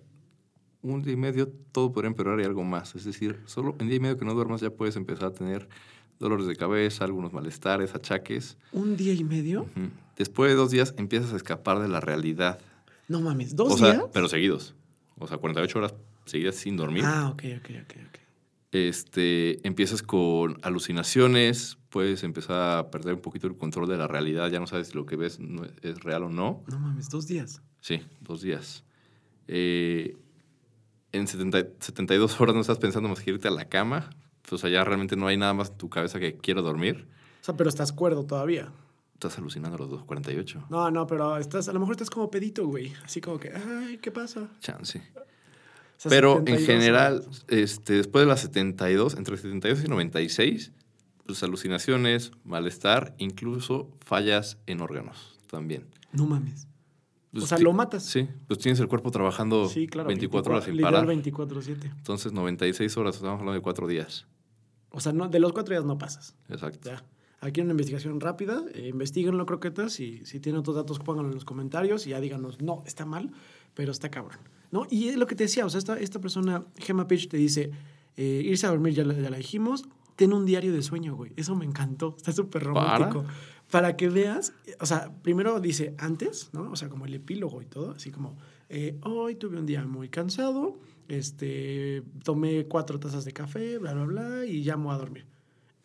un 0.82 1.02
día 1.02 1.14
y 1.14 1.16
medio 1.16 1.48
todo 1.72 1.92
podría 1.92 2.08
empeorar 2.08 2.40
y 2.40 2.44
algo 2.44 2.64
más. 2.64 2.94
Es 2.94 3.04
decir, 3.04 3.40
solo 3.46 3.74
en 3.78 3.88
día 3.88 3.96
y 3.96 4.00
medio 4.00 4.16
que 4.18 4.24
no 4.24 4.34
duermas 4.34 4.60
ya 4.60 4.70
puedes 4.70 4.96
empezar 4.96 5.26
a 5.26 5.32
tener 5.32 5.68
dolores 6.18 6.46
de 6.46 6.56
cabeza, 6.56 7.04
algunos 7.04 7.32
malestares, 7.32 7.94
achaques. 7.94 8.56
¿Un 8.72 8.96
día 8.96 9.14
y 9.14 9.24
medio? 9.24 9.62
Ujú. 9.62 9.90
Después 10.16 10.50
de 10.50 10.56
dos 10.56 10.70
días 10.70 10.94
empiezas 10.98 11.32
a 11.32 11.36
escapar 11.36 11.78
de 11.78 11.88
la 11.88 12.00
realidad. 12.00 12.58
No 13.06 13.20
mames, 13.20 13.56
¿dos 13.56 13.72
o 13.72 13.76
sea, 13.78 13.92
días? 13.92 14.04
pero 14.12 14.28
seguidos. 14.28 14.74
O 15.18 15.26
sea, 15.26 15.38
48 15.38 15.78
horas 15.78 15.94
seguidas 16.26 16.56
sin 16.56 16.76
dormir. 16.76 17.04
Ah, 17.06 17.30
ok, 17.32 17.44
ok, 17.58 17.70
ok, 17.82 17.94
ok. 18.08 18.27
Este, 18.72 19.66
empiezas 19.66 20.02
con 20.02 20.58
alucinaciones, 20.62 21.78
puedes 21.88 22.22
empezar 22.22 22.78
a 22.78 22.90
perder 22.90 23.14
un 23.14 23.20
poquito 23.20 23.46
el 23.46 23.56
control 23.56 23.88
de 23.88 23.96
la 23.96 24.06
realidad, 24.06 24.50
ya 24.50 24.60
no 24.60 24.66
sabes 24.66 24.88
si 24.88 24.94
lo 24.94 25.06
que 25.06 25.16
ves 25.16 25.40
no 25.40 25.64
es, 25.82 26.00
real 26.00 26.24
o 26.24 26.28
no. 26.28 26.62
No 26.66 26.78
mames, 26.78 27.08
dos 27.08 27.26
días. 27.26 27.62
Sí, 27.80 28.02
dos 28.20 28.42
días. 28.42 28.84
Eh, 29.46 30.16
en 31.12 31.26
70 31.26 31.58
72 31.80 32.40
horas 32.40 32.54
no 32.54 32.60
estás 32.60 32.78
pensando 32.78 33.08
más 33.08 33.20
que 33.20 33.30
irte 33.30 33.48
a 33.48 33.50
la 33.50 33.68
cama, 33.68 34.10
o 34.50 34.58
sea, 34.58 34.70
ya 34.70 34.84
realmente 34.84 35.16
no 35.16 35.26
hay 35.26 35.36
nada 35.36 35.54
más 35.54 35.70
en 35.70 35.78
tu 35.78 35.88
cabeza 35.88 36.18
que 36.18 36.36
quiero 36.36 36.62
dormir. 36.62 37.06
O 37.40 37.44
sea, 37.44 37.56
pero 37.56 37.68
estás 37.68 37.92
cuerdo 37.92 38.24
todavía. 38.24 38.72
Estás 39.14 39.38
alucinando 39.38 39.76
a 39.76 39.78
los 39.80 39.90
2.48. 40.06 40.66
No, 40.68 40.90
no, 40.90 41.06
pero 41.06 41.36
estás, 41.38 41.68
a 41.68 41.72
lo 41.72 41.80
mejor 41.80 41.94
estás 41.94 42.10
como 42.10 42.30
pedito, 42.30 42.66
güey. 42.66 42.92
Así 43.04 43.20
como 43.20 43.38
que, 43.38 43.52
ay, 43.52 43.98
¿qué 43.98 44.12
pasa? 44.12 44.48
Chance. 44.60 45.02
Sea, 45.98 46.10
Pero 46.10 46.38
en 46.38 46.58
72 46.58 46.66
general, 46.66 47.24
este, 47.48 47.94
después 47.94 48.24
de 48.24 48.28
las 48.28 48.40
72, 48.40 49.14
entre 49.16 49.36
72 49.36 49.84
y 49.84 49.88
96, 49.88 50.72
pues 51.26 51.42
alucinaciones, 51.42 52.30
malestar, 52.44 53.14
incluso 53.18 53.90
fallas 54.00 54.58
en 54.66 54.80
órganos 54.80 55.38
también. 55.50 55.86
No 56.12 56.24
mames. 56.24 56.68
Pues 57.32 57.44
o 57.44 57.46
sea, 57.48 57.58
lo 57.58 57.72
matas. 57.72 58.04
Sí, 58.04 58.28
pues 58.46 58.60
tienes 58.60 58.80
el 58.80 58.88
cuerpo 58.88 59.10
trabajando 59.10 59.68
Sí, 59.68 59.86
claro. 59.86 60.06
24 60.06 60.52
horas 60.52 60.64
sin 60.64 60.80
parar. 60.80 61.04
24-7. 61.04 61.92
Entonces, 61.96 62.32
96 62.32 62.96
horas, 62.96 63.16
estamos 63.16 63.40
hablando 63.40 63.52
de 63.52 63.60
cuatro 63.60 63.86
días. 63.86 64.26
O 64.90 65.00
sea, 65.00 65.12
no, 65.12 65.28
de 65.28 65.38
los 65.38 65.52
cuatro 65.52 65.74
días 65.74 65.84
no 65.84 65.98
pasas. 65.98 66.34
Exacto. 66.48 66.90
Ya. 66.90 67.04
Aquí 67.40 67.60
una 67.60 67.72
investigación 67.72 68.20
rápida. 68.20 68.62
Eh, 68.72 68.88
investiguenlo, 68.88 69.44
croquetas. 69.46 70.00
Y 70.00 70.24
si 70.24 70.40
tienen 70.40 70.60
otros 70.60 70.76
datos, 70.76 70.98
pónganlo 71.00 71.30
en 71.30 71.34
los 71.34 71.44
comentarios. 71.44 72.06
Y 72.06 72.10
ya 72.10 72.20
díganos, 72.20 72.62
no, 72.62 72.82
está 72.86 73.04
mal, 73.04 73.32
pero 73.74 73.92
está 73.92 74.10
cabrón. 74.10 74.38
¿No? 74.70 74.86
Y 74.90 75.08
es 75.08 75.16
lo 75.16 75.26
que 75.26 75.34
te 75.34 75.44
decía, 75.44 75.64
o 75.64 75.70
sea, 75.70 75.78
esta, 75.78 75.98
esta 75.98 76.20
persona, 76.20 76.64
Gemma 76.76 77.08
Page, 77.08 77.28
te 77.28 77.36
dice: 77.36 77.70
eh, 78.16 78.42
irse 78.44 78.66
a 78.66 78.70
dormir, 78.70 78.94
ya 78.94 79.04
la, 79.04 79.14
ya 79.14 79.30
la 79.30 79.36
dijimos. 79.36 79.84
Ten 80.16 80.32
un 80.32 80.44
diario 80.44 80.72
de 80.72 80.82
sueño, 80.82 81.14
güey. 81.14 81.32
Eso 81.36 81.54
me 81.54 81.64
encantó. 81.64 82.14
Está 82.16 82.32
súper 82.32 82.64
romántico. 82.64 83.24
¿Para? 83.70 83.96
que 83.96 84.08
veas, 84.08 84.52
o 84.80 84.86
sea, 84.86 85.12
primero 85.22 85.60
dice 85.60 85.94
antes, 85.98 86.50
¿no? 86.52 86.70
O 86.72 86.76
sea, 86.76 86.88
como 86.88 87.06
el 87.06 87.14
epílogo 87.14 87.62
y 87.62 87.66
todo, 87.66 87.92
así 87.92 88.10
como, 88.10 88.36
eh, 88.68 88.98
hoy 89.02 89.34
tuve 89.34 89.58
un 89.58 89.66
día 89.66 89.84
muy 89.84 90.08
cansado, 90.08 90.78
este, 91.06 92.02
tomé 92.24 92.66
cuatro 92.66 92.98
tazas 92.98 93.24
de 93.24 93.32
café, 93.32 93.78
bla, 93.78 93.92
bla, 93.92 94.04
bla, 94.04 94.46
y 94.46 94.68
voy 94.70 94.94
a 94.94 94.98
dormir. 94.98 95.26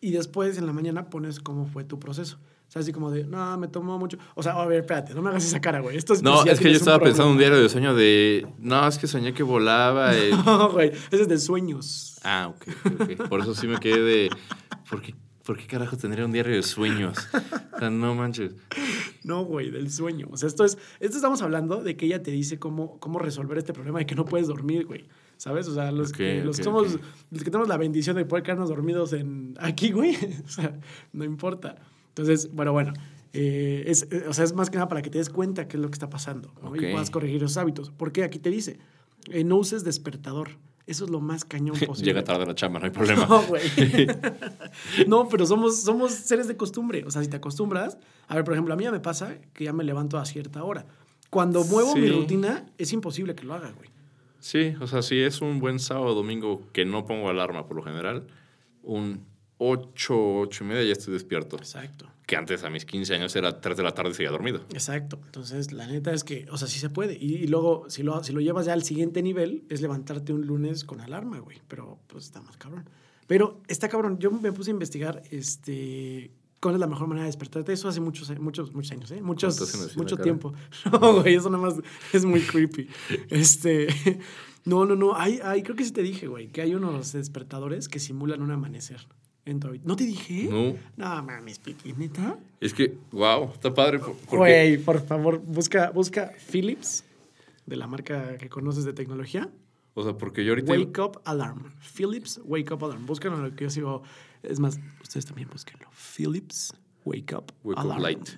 Y 0.04 0.10
después 0.10 0.58
en 0.58 0.66
la 0.66 0.74
mañana 0.74 1.08
pones 1.08 1.40
cómo 1.40 1.64
fue 1.64 1.82
tu 1.82 1.98
proceso. 1.98 2.36
O 2.68 2.70
sea, 2.70 2.80
así 2.80 2.92
como 2.92 3.10
de, 3.10 3.24
no, 3.24 3.56
me 3.56 3.68
tomó 3.68 3.98
mucho. 3.98 4.18
O 4.34 4.42
sea, 4.42 4.52
a 4.52 4.66
ver, 4.66 4.80
espérate, 4.80 5.14
no 5.14 5.22
me 5.22 5.30
hagas 5.30 5.46
esa 5.46 5.62
cara, 5.62 5.80
güey. 5.80 5.96
Esto 5.96 6.12
No, 6.20 6.42
pues, 6.42 6.52
es 6.52 6.60
que 6.60 6.70
yo 6.70 6.76
estaba 6.76 6.98
pensando 6.98 7.28
en 7.28 7.32
un 7.32 7.38
diario 7.38 7.62
de 7.62 7.70
sueño 7.70 7.94
de. 7.94 8.46
No, 8.58 8.86
es 8.86 8.98
que 8.98 9.06
soñé 9.06 9.32
que 9.32 9.42
volaba. 9.42 10.14
eh. 10.14 10.32
No, 10.44 10.72
güey, 10.72 10.90
ese 11.10 11.22
es 11.22 11.28
de 11.28 11.38
sueños. 11.38 12.18
Ah, 12.22 12.52
ok, 12.54 12.66
ok, 12.84 13.00
ok. 13.00 13.28
Por 13.30 13.40
eso 13.40 13.54
sí 13.54 13.66
me 13.66 13.78
quedé 13.78 14.02
de. 14.02 14.30
¿Por 14.90 15.00
qué, 15.00 15.14
por 15.42 15.56
qué 15.56 15.66
carajo 15.66 15.96
tendría 15.96 16.26
un 16.26 16.32
diario 16.32 16.54
de 16.54 16.62
sueños? 16.62 17.16
O 17.74 17.78
sea, 17.78 17.88
no 17.88 18.14
manches. 18.14 18.52
No, 19.22 19.42
güey, 19.46 19.70
del 19.70 19.90
sueño. 19.90 20.28
O 20.30 20.36
sea, 20.36 20.48
esto 20.48 20.66
es, 20.66 20.76
esto 21.00 21.16
estamos 21.16 21.40
hablando 21.40 21.82
de 21.82 21.96
que 21.96 22.04
ella 22.04 22.22
te 22.22 22.30
dice 22.30 22.58
cómo, 22.58 23.00
cómo 23.00 23.20
resolver 23.20 23.56
este 23.56 23.72
problema 23.72 24.00
de 24.00 24.06
que 24.06 24.14
no 24.14 24.26
puedes 24.26 24.48
dormir, 24.48 24.84
güey. 24.84 25.06
¿Sabes? 25.44 25.68
O 25.68 25.74
sea, 25.74 25.92
los, 25.92 26.10
que, 26.10 26.42
los, 26.42 26.56
somos, 26.56 26.98
los 27.30 27.44
que 27.44 27.50
tenemos 27.50 27.68
la 27.68 27.76
bendición 27.76 28.16
de 28.16 28.24
poder 28.24 28.42
quedarnos 28.42 28.70
dormidos 28.70 29.12
en 29.12 29.54
aquí, 29.60 29.92
güey. 29.92 30.16
O 30.46 30.48
sea, 30.48 30.74
no 31.12 31.22
importa. 31.22 31.76
Entonces, 32.08 32.50
bueno, 32.50 32.72
bueno. 32.72 32.94
eh, 33.34 33.84
es, 33.86 34.08
eh, 34.10 34.24
o 34.26 34.32
sea, 34.32 34.44
es 34.44 34.54
más 34.54 34.70
que 34.70 34.76
nada 34.76 34.88
para 34.88 35.02
que 35.02 35.10
te 35.10 35.18
des 35.18 35.28
cuenta 35.28 35.68
qué 35.68 35.76
es 35.76 35.82
lo 35.82 35.90
que 35.90 35.96
está 35.96 36.08
pasando 36.08 36.50
¿no? 36.62 36.74
Y 36.74 36.78
puedas 36.92 37.10
corregir 37.10 37.42
esos 37.44 37.58
hábitos. 37.58 37.92
Porque 37.94 38.24
aquí 38.24 38.38
te 38.38 38.48
dice, 38.48 38.78
eh, 39.28 39.44
no 39.44 39.56
uses 39.56 39.84
despertador. 39.84 40.48
Eso 40.86 41.04
es 41.04 41.10
lo 41.10 41.20
más 41.20 41.44
cañón 41.44 41.76
posible. 41.86 42.10
Llega 42.12 42.24
tarde 42.24 42.46
la 42.46 42.54
chamba, 42.54 42.78
no 42.78 42.86
hay 42.86 42.90
problema. 42.98 43.26
No, 43.26 43.42
güey. 43.42 43.60
no, 45.06 45.28
pero 45.28 45.44
somos, 45.44 45.82
somos 45.82 46.12
seres 46.12 46.48
de 46.48 46.56
costumbre. 46.56 47.04
O 47.06 47.10
sea, 47.10 47.22
si 47.22 47.28
te 47.28 47.36
acostumbras. 47.36 47.98
A 48.28 48.36
ver, 48.36 48.44
por 48.44 48.54
ejemplo, 48.54 48.72
a 48.72 48.78
mí 48.78 48.84
ya 48.84 48.92
me 48.92 49.00
pasa 49.00 49.36
que 49.52 49.64
ya 49.64 49.74
me 49.74 49.84
levanto 49.84 50.16
a 50.16 50.24
cierta 50.24 50.64
hora. 50.64 50.86
Cuando 51.28 51.62
muevo 51.64 51.94
mi 51.96 52.08
rutina, 52.08 52.64
es 52.78 52.94
imposible 52.94 53.34
que 53.34 53.44
lo 53.44 53.52
haga, 53.52 53.70
güey. 53.72 53.90
Sí, 54.44 54.74
o 54.78 54.86
sea, 54.86 55.00
si 55.00 55.22
es 55.22 55.40
un 55.40 55.58
buen 55.58 55.78
sábado 55.78 56.08
o 56.08 56.14
domingo 56.14 56.70
que 56.74 56.84
no 56.84 57.06
pongo 57.06 57.30
alarma 57.30 57.66
por 57.66 57.78
lo 57.78 57.82
general, 57.82 58.26
un 58.82 59.24
8, 59.56 60.14
8 60.40 60.64
y 60.64 60.66
media 60.66 60.82
ya 60.84 60.92
estoy 60.92 61.14
despierto. 61.14 61.56
Exacto. 61.56 62.10
Que 62.26 62.36
antes 62.36 62.62
a 62.62 62.68
mis 62.68 62.84
15 62.84 63.14
años 63.14 63.34
era 63.36 63.62
3 63.62 63.74
de 63.74 63.82
la 63.82 63.92
tarde 63.92 64.10
y 64.10 64.12
seguía 64.12 64.30
dormido. 64.30 64.60
Exacto. 64.74 65.18
Entonces, 65.24 65.72
la 65.72 65.86
neta 65.86 66.12
es 66.12 66.24
que, 66.24 66.44
o 66.50 66.58
sea, 66.58 66.68
sí 66.68 66.78
se 66.78 66.90
puede. 66.90 67.14
Y, 67.14 67.36
y 67.36 67.46
luego, 67.46 67.88
si 67.88 68.02
lo, 68.02 68.22
si 68.22 68.34
lo 68.34 68.40
llevas 68.42 68.66
ya 68.66 68.74
al 68.74 68.82
siguiente 68.82 69.22
nivel, 69.22 69.64
es 69.70 69.80
levantarte 69.80 70.34
un 70.34 70.46
lunes 70.46 70.84
con 70.84 71.00
alarma, 71.00 71.38
güey. 71.38 71.62
Pero, 71.66 71.98
pues, 72.06 72.24
está 72.24 72.42
más 72.42 72.58
cabrón. 72.58 72.86
Pero 73.26 73.62
está 73.66 73.88
cabrón. 73.88 74.18
Yo 74.18 74.30
me 74.30 74.52
puse 74.52 74.72
a 74.72 74.74
investigar, 74.74 75.22
este... 75.30 76.32
¿Cuál 76.64 76.76
es 76.76 76.80
la 76.80 76.86
mejor 76.86 77.08
manera 77.08 77.24
de 77.24 77.28
despertarte? 77.28 77.74
Eso 77.74 77.90
hace 77.90 78.00
muchos, 78.00 78.30
muchos, 78.40 78.72
muchos 78.72 78.90
años, 78.92 79.10
¿eh? 79.10 79.20
Muchos, 79.20 79.52
¿Estás 79.52 79.68
haciendo 79.68 79.88
así 79.90 79.98
mucho 79.98 80.16
cara? 80.16 80.24
tiempo. 80.24 80.54
No, 80.90 81.20
güey, 81.20 81.34
eso 81.34 81.50
nada 81.50 81.62
más 81.62 81.74
es 82.10 82.24
muy 82.24 82.40
creepy. 82.40 82.88
Este... 83.28 83.88
No, 84.64 84.86
no, 84.86 84.96
no. 84.96 85.14
Hay, 85.14 85.40
hay, 85.44 85.62
creo 85.62 85.76
que 85.76 85.84
sí 85.84 85.92
te 85.92 86.00
dije, 86.02 86.26
güey, 86.26 86.48
que 86.48 86.62
hay 86.62 86.74
unos 86.74 87.12
despertadores 87.12 87.86
que 87.86 87.98
simulan 88.00 88.40
un 88.40 88.50
amanecer 88.50 89.06
en 89.44 89.60
tu. 89.60 89.68
¿No 89.84 89.94
te 89.94 90.04
dije? 90.04 90.48
No. 90.50 90.74
No, 90.96 91.22
mames, 91.22 91.60
¿neta? 91.98 92.38
Es 92.62 92.72
que, 92.72 92.96
wow, 93.12 93.50
está 93.52 93.74
padre. 93.74 93.98
por- 93.98 94.16
Güey, 94.38 94.78
por 94.78 95.04
favor, 95.04 95.38
busca, 95.38 95.90
busca 95.90 96.32
Philips, 96.50 97.04
de 97.66 97.76
la 97.76 97.86
marca 97.86 98.38
que 98.38 98.48
conoces 98.48 98.86
de 98.86 98.94
tecnología. 98.94 99.50
o 99.92 100.02
sea, 100.02 100.16
porque 100.16 100.46
yo 100.46 100.52
ahorita... 100.52 100.72
Wake 100.72 100.98
Up 100.98 101.20
Alarm. 101.26 101.70
Philips 101.94 102.40
Wake 102.42 102.72
Up 102.72 102.84
Alarm. 102.86 103.04
Búscalo 103.04 103.36
lo 103.36 103.54
que 103.54 103.64
yo 103.64 103.70
sigo. 103.70 104.02
Es 104.48 104.60
más, 104.60 104.78
ustedes 105.02 105.26
también 105.26 105.48
búsquenlo. 105.50 105.88
Philips 106.16 106.72
Wake 107.04 107.34
Up 107.36 107.52
Wake 107.62 107.80
Up. 107.84 107.98
Light. 108.00 108.28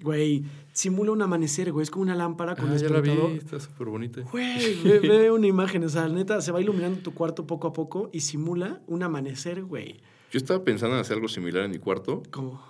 Güey, 0.00 0.44
simula 0.72 1.10
un 1.10 1.22
amanecer, 1.22 1.72
güey. 1.72 1.82
Es 1.82 1.90
como 1.90 2.02
una 2.04 2.14
lámpara 2.14 2.54
con 2.54 2.70
Ah, 2.70 2.76
ya 2.76 2.88
la 2.88 3.00
vi, 3.00 3.10
está 3.36 3.58
súper 3.58 3.88
bonita. 3.88 4.20
Güey, 4.30 4.80
ve, 4.84 4.98
ve 5.00 5.30
una 5.32 5.46
imagen. 5.48 5.82
O 5.84 5.88
sea, 5.88 6.08
neta, 6.08 6.40
se 6.40 6.52
va 6.52 6.60
iluminando 6.60 7.00
tu 7.00 7.12
cuarto 7.14 7.46
poco 7.48 7.66
a 7.68 7.72
poco 7.72 8.08
y 8.12 8.20
simula 8.20 8.80
un 8.86 9.02
amanecer, 9.02 9.64
güey. 9.64 10.00
Yo 10.30 10.38
estaba 10.38 10.62
pensando 10.62 10.94
en 10.94 11.00
hacer 11.00 11.16
algo 11.16 11.26
similar 11.26 11.64
en 11.64 11.72
mi 11.72 11.78
cuarto, 11.78 12.22
Como... 12.30 12.62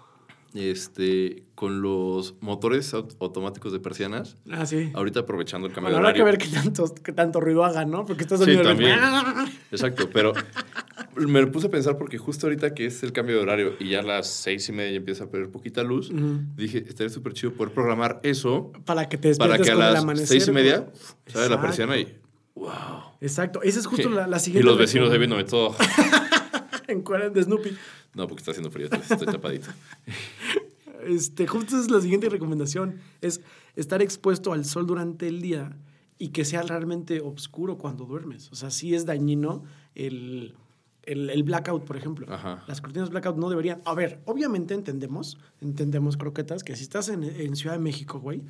este, 0.55 1.43
con 1.55 1.83
los 1.83 2.37
motores 2.41 2.95
au- 2.95 3.15
automáticos 3.21 3.73
de 3.73 3.81
persianas. 3.81 4.37
Ah, 4.51 4.65
sí. 4.65 4.91
Ahorita 4.95 5.21
aprovechando 5.21 5.67
el 5.67 5.75
cambio 5.75 5.93
Bueno, 5.93 6.07
de 6.07 6.09
habrá 6.11 6.17
que 6.17 6.25
ver 6.25 6.39
qué 6.39 6.49
tanto, 6.49 6.95
qué 7.03 7.13
tanto 7.13 7.41
ruido 7.41 7.65
haga, 7.65 7.85
¿no? 7.85 8.07
Porque 8.07 8.23
estás 8.23 8.41
Sí, 8.43 8.57
también. 8.63 8.99
Exacto, 9.71 10.09
pero 10.11 10.33
me 11.27 11.41
lo 11.41 11.51
puse 11.51 11.67
a 11.67 11.71
pensar 11.71 11.99
porque 11.99 12.19
justo 12.19 12.47
ahorita 12.47 12.75
que 12.75 12.87
es 12.87 13.03
el 13.03 13.13
cambio 13.13 13.37
de 13.37 13.43
horario 13.43 13.73
y 13.81 13.91
ya 13.91 14.01
a 14.01 14.03
las 14.03 14.29
seis 14.29 14.69
y 14.69 14.73
media 14.73 14.93
ya 14.93 14.97
empieza 14.99 15.25
a 15.25 15.31
perder 15.31 15.51
poquita 15.51 15.83
luz, 15.83 16.11
dije, 16.57 16.79
estaría 16.87 17.09
súper 17.11 17.33
chido 17.33 17.53
poder 17.53 17.73
programar 17.73 18.21
eso 18.23 18.73
Para 18.85 19.09
que 19.09 19.19
te 19.19 19.29
despiertes 19.29 19.59
para 19.59 19.65
que 19.65 19.71
a 19.71 19.75
con 19.75 19.85
el 19.85 19.93
las 19.93 20.03
amanecer. 20.03 20.29
seis 20.29 20.49
y 20.49 20.53
media 20.53 20.89
sale 21.27 21.49
la 21.49 21.61
persiana 21.61 21.97
y 21.97 22.17
wow. 22.55 22.71
Exacto. 23.21 23.63
Esa 23.63 23.81
es 23.81 23.87
justo 23.87 24.09
la, 24.11 24.27
la 24.27 24.37
y 24.37 24.41
siguiente. 24.41 24.67
los 24.69 24.79
vecinos 24.79 25.11
ahí 25.11 25.19
viéndome 25.19 25.45
todo. 25.45 25.75
En 26.89 27.03
cuarenta 27.03 27.39
de 27.39 27.45
Snoopy. 27.45 27.77
No, 28.15 28.27
porque 28.27 28.41
está 28.41 28.53
haciendo 28.53 28.71
frío, 28.71 28.89
estoy 28.91 29.27
tapadito. 29.27 29.69
Este, 31.07 31.47
justo 31.47 31.77
esa 31.77 31.85
es 31.85 31.91
la 31.91 32.01
siguiente 32.01 32.29
recomendación. 32.29 32.97
Es 33.21 33.41
estar 33.77 34.03
expuesto 34.03 34.53
al 34.53 34.65
sol 34.65 34.87
durante 34.87 35.29
el 35.29 35.41
día 35.41 35.77
y 36.19 36.31
que 36.31 36.45
sea 36.45 36.63
realmente 36.63 37.21
oscuro 37.21 37.79
cuando 37.79 38.05
duermes. 38.05 38.51
O 38.51 38.57
sea, 38.57 38.71
sí 38.71 38.95
es 38.95 39.07
dañino 39.07 39.63
el, 39.95 40.55
el, 41.09 41.31
el 41.31 41.43
blackout, 41.43 41.85
por 41.85 41.97
ejemplo. 41.97 42.27
Ajá. 42.33 42.63
Las 42.67 42.81
cortinas 42.81 43.11
blackout 43.11 43.37
no 43.37 43.49
deberían... 43.49 43.81
A 43.85 43.95
ver, 43.95 44.21
obviamente 44.27 44.75
entendemos, 44.75 45.39
entendemos, 45.61 46.17
croquetas, 46.17 46.63
que 46.63 46.77
si 46.77 46.83
estás 46.83 47.09
en, 47.09 47.25
en 47.25 47.57
Ciudad 47.57 47.77
de 47.77 47.81
México, 47.81 48.21
güey, 48.21 48.43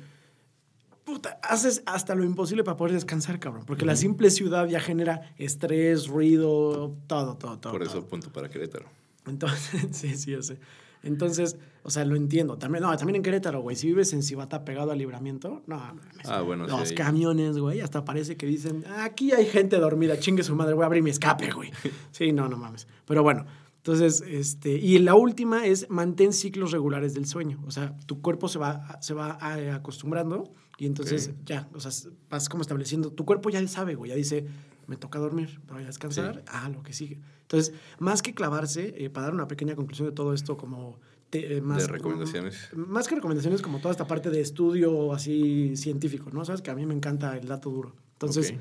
puta, 1.05 1.39
haces 1.41 1.81
hasta 1.85 2.13
lo 2.15 2.23
imposible 2.23 2.63
para 2.63 2.77
poder 2.77 2.93
descansar, 2.93 3.39
cabrón. 3.39 3.63
Porque 3.65 3.85
la 3.85 3.95
simple 3.95 4.29
ciudad 4.29 4.67
ya 4.67 4.79
genera 4.79 5.33
estrés, 5.37 6.07
ruido, 6.07 6.95
todo, 7.07 7.35
todo, 7.35 7.57
todo. 7.59 7.73
Por 7.73 7.83
eso 7.83 8.05
punto 8.05 8.31
para 8.31 8.49
Querétaro. 8.49 8.85
Entonces, 9.25 9.87
sí, 9.91 10.15
sí, 10.15 10.31
yo 10.31 10.43
sé. 10.43 10.59
Entonces, 11.03 11.57
o 11.83 11.89
sea, 11.89 12.05
lo 12.05 12.15
entiendo. 12.15 12.57
También, 12.57 12.83
no, 12.83 12.95
también 12.97 13.17
en 13.17 13.23
Querétaro, 13.23 13.61
güey. 13.61 13.75
Si 13.75 13.87
vives 13.87 14.13
en 14.13 14.21
Cibata 14.21 14.65
pegado 14.65 14.91
al 14.91 14.97
libramiento, 14.97 15.61
no, 15.65 15.77
mames. 15.77 16.25
Ah, 16.25 16.41
bueno, 16.41 16.67
Los 16.67 16.91
camiones, 16.91 17.57
güey, 17.57 17.81
hasta 17.81 18.03
parece 18.03 18.35
que 18.35 18.45
dicen, 18.45 18.83
"Ah, 18.87 19.05
aquí 19.05 19.31
hay 19.31 19.45
gente 19.45 19.77
dormida, 19.77 20.19
chingue 20.19 20.43
su 20.43 20.55
madre, 20.55 20.73
voy 20.73 20.83
a 20.83 20.87
abrir 20.87 21.03
mi 21.03 21.09
escape, 21.09 21.51
güey. 21.51 21.71
Sí, 22.11 22.31
no, 22.31 22.49
no 22.49 22.57
mames. 22.57 22.87
Pero 23.05 23.23
bueno, 23.23 23.45
entonces, 23.77 24.21
este, 24.27 24.71
y 24.71 24.99
la 24.99 25.15
última 25.15 25.65
es 25.65 25.89
mantén 25.89 26.33
ciclos 26.33 26.71
regulares 26.71 27.13
del 27.13 27.25
sueño. 27.25 27.63
O 27.65 27.71
sea, 27.71 27.97
tu 28.05 28.21
cuerpo 28.21 28.49
se 28.49 28.59
va, 28.59 28.99
se 29.01 29.13
va 29.13 29.37
eh, 29.57 29.71
acostumbrando 29.71 30.51
y 30.77 30.85
entonces 30.85 31.31
ya, 31.45 31.69
o 31.73 31.79
sea, 31.79 31.91
vas 32.29 32.49
como 32.49 32.61
estableciendo, 32.61 33.11
tu 33.11 33.25
cuerpo 33.25 33.49
ya 33.49 33.65
sabe, 33.67 33.95
güey, 33.95 34.09
ya 34.09 34.15
dice, 34.15 34.45
me 34.89 34.97
toca 34.97 35.19
dormir, 35.19 35.61
voy 35.67 35.83
a 35.83 35.85
descansar, 35.85 36.35
Sí. 36.37 36.41
ah, 36.47 36.69
lo 36.69 36.83
que 36.83 36.91
sigue. 36.93 37.19
Entonces, 37.43 37.73
más 37.99 38.21
que 38.21 38.33
clavarse, 38.33 38.93
eh, 38.97 39.09
para 39.09 39.27
dar 39.27 39.33
una 39.35 39.47
pequeña 39.47 39.75
conclusión 39.75 40.07
de 40.09 40.13
todo 40.13 40.33
esto, 40.33 40.57
como 40.57 40.99
te- 41.29 41.57
eh, 41.57 41.61
más, 41.61 41.83
De 41.83 41.93
recomendaciones. 41.93 42.69
más 42.75 43.07
que 43.07 43.15
recomendaciones, 43.15 43.61
como 43.61 43.79
toda 43.79 43.91
esta 43.91 44.07
parte 44.07 44.29
de 44.31 44.41
estudio 44.41 45.13
así 45.13 45.77
científico, 45.77 46.31
¿no? 46.33 46.43
Sabes 46.43 46.61
que 46.63 46.71
a 46.71 46.75
mí 46.75 46.85
me 46.87 46.93
encanta 46.95 47.37
el 47.37 47.47
dato 47.47 47.69
duro. 47.69 47.95
Entonces, 48.13 48.55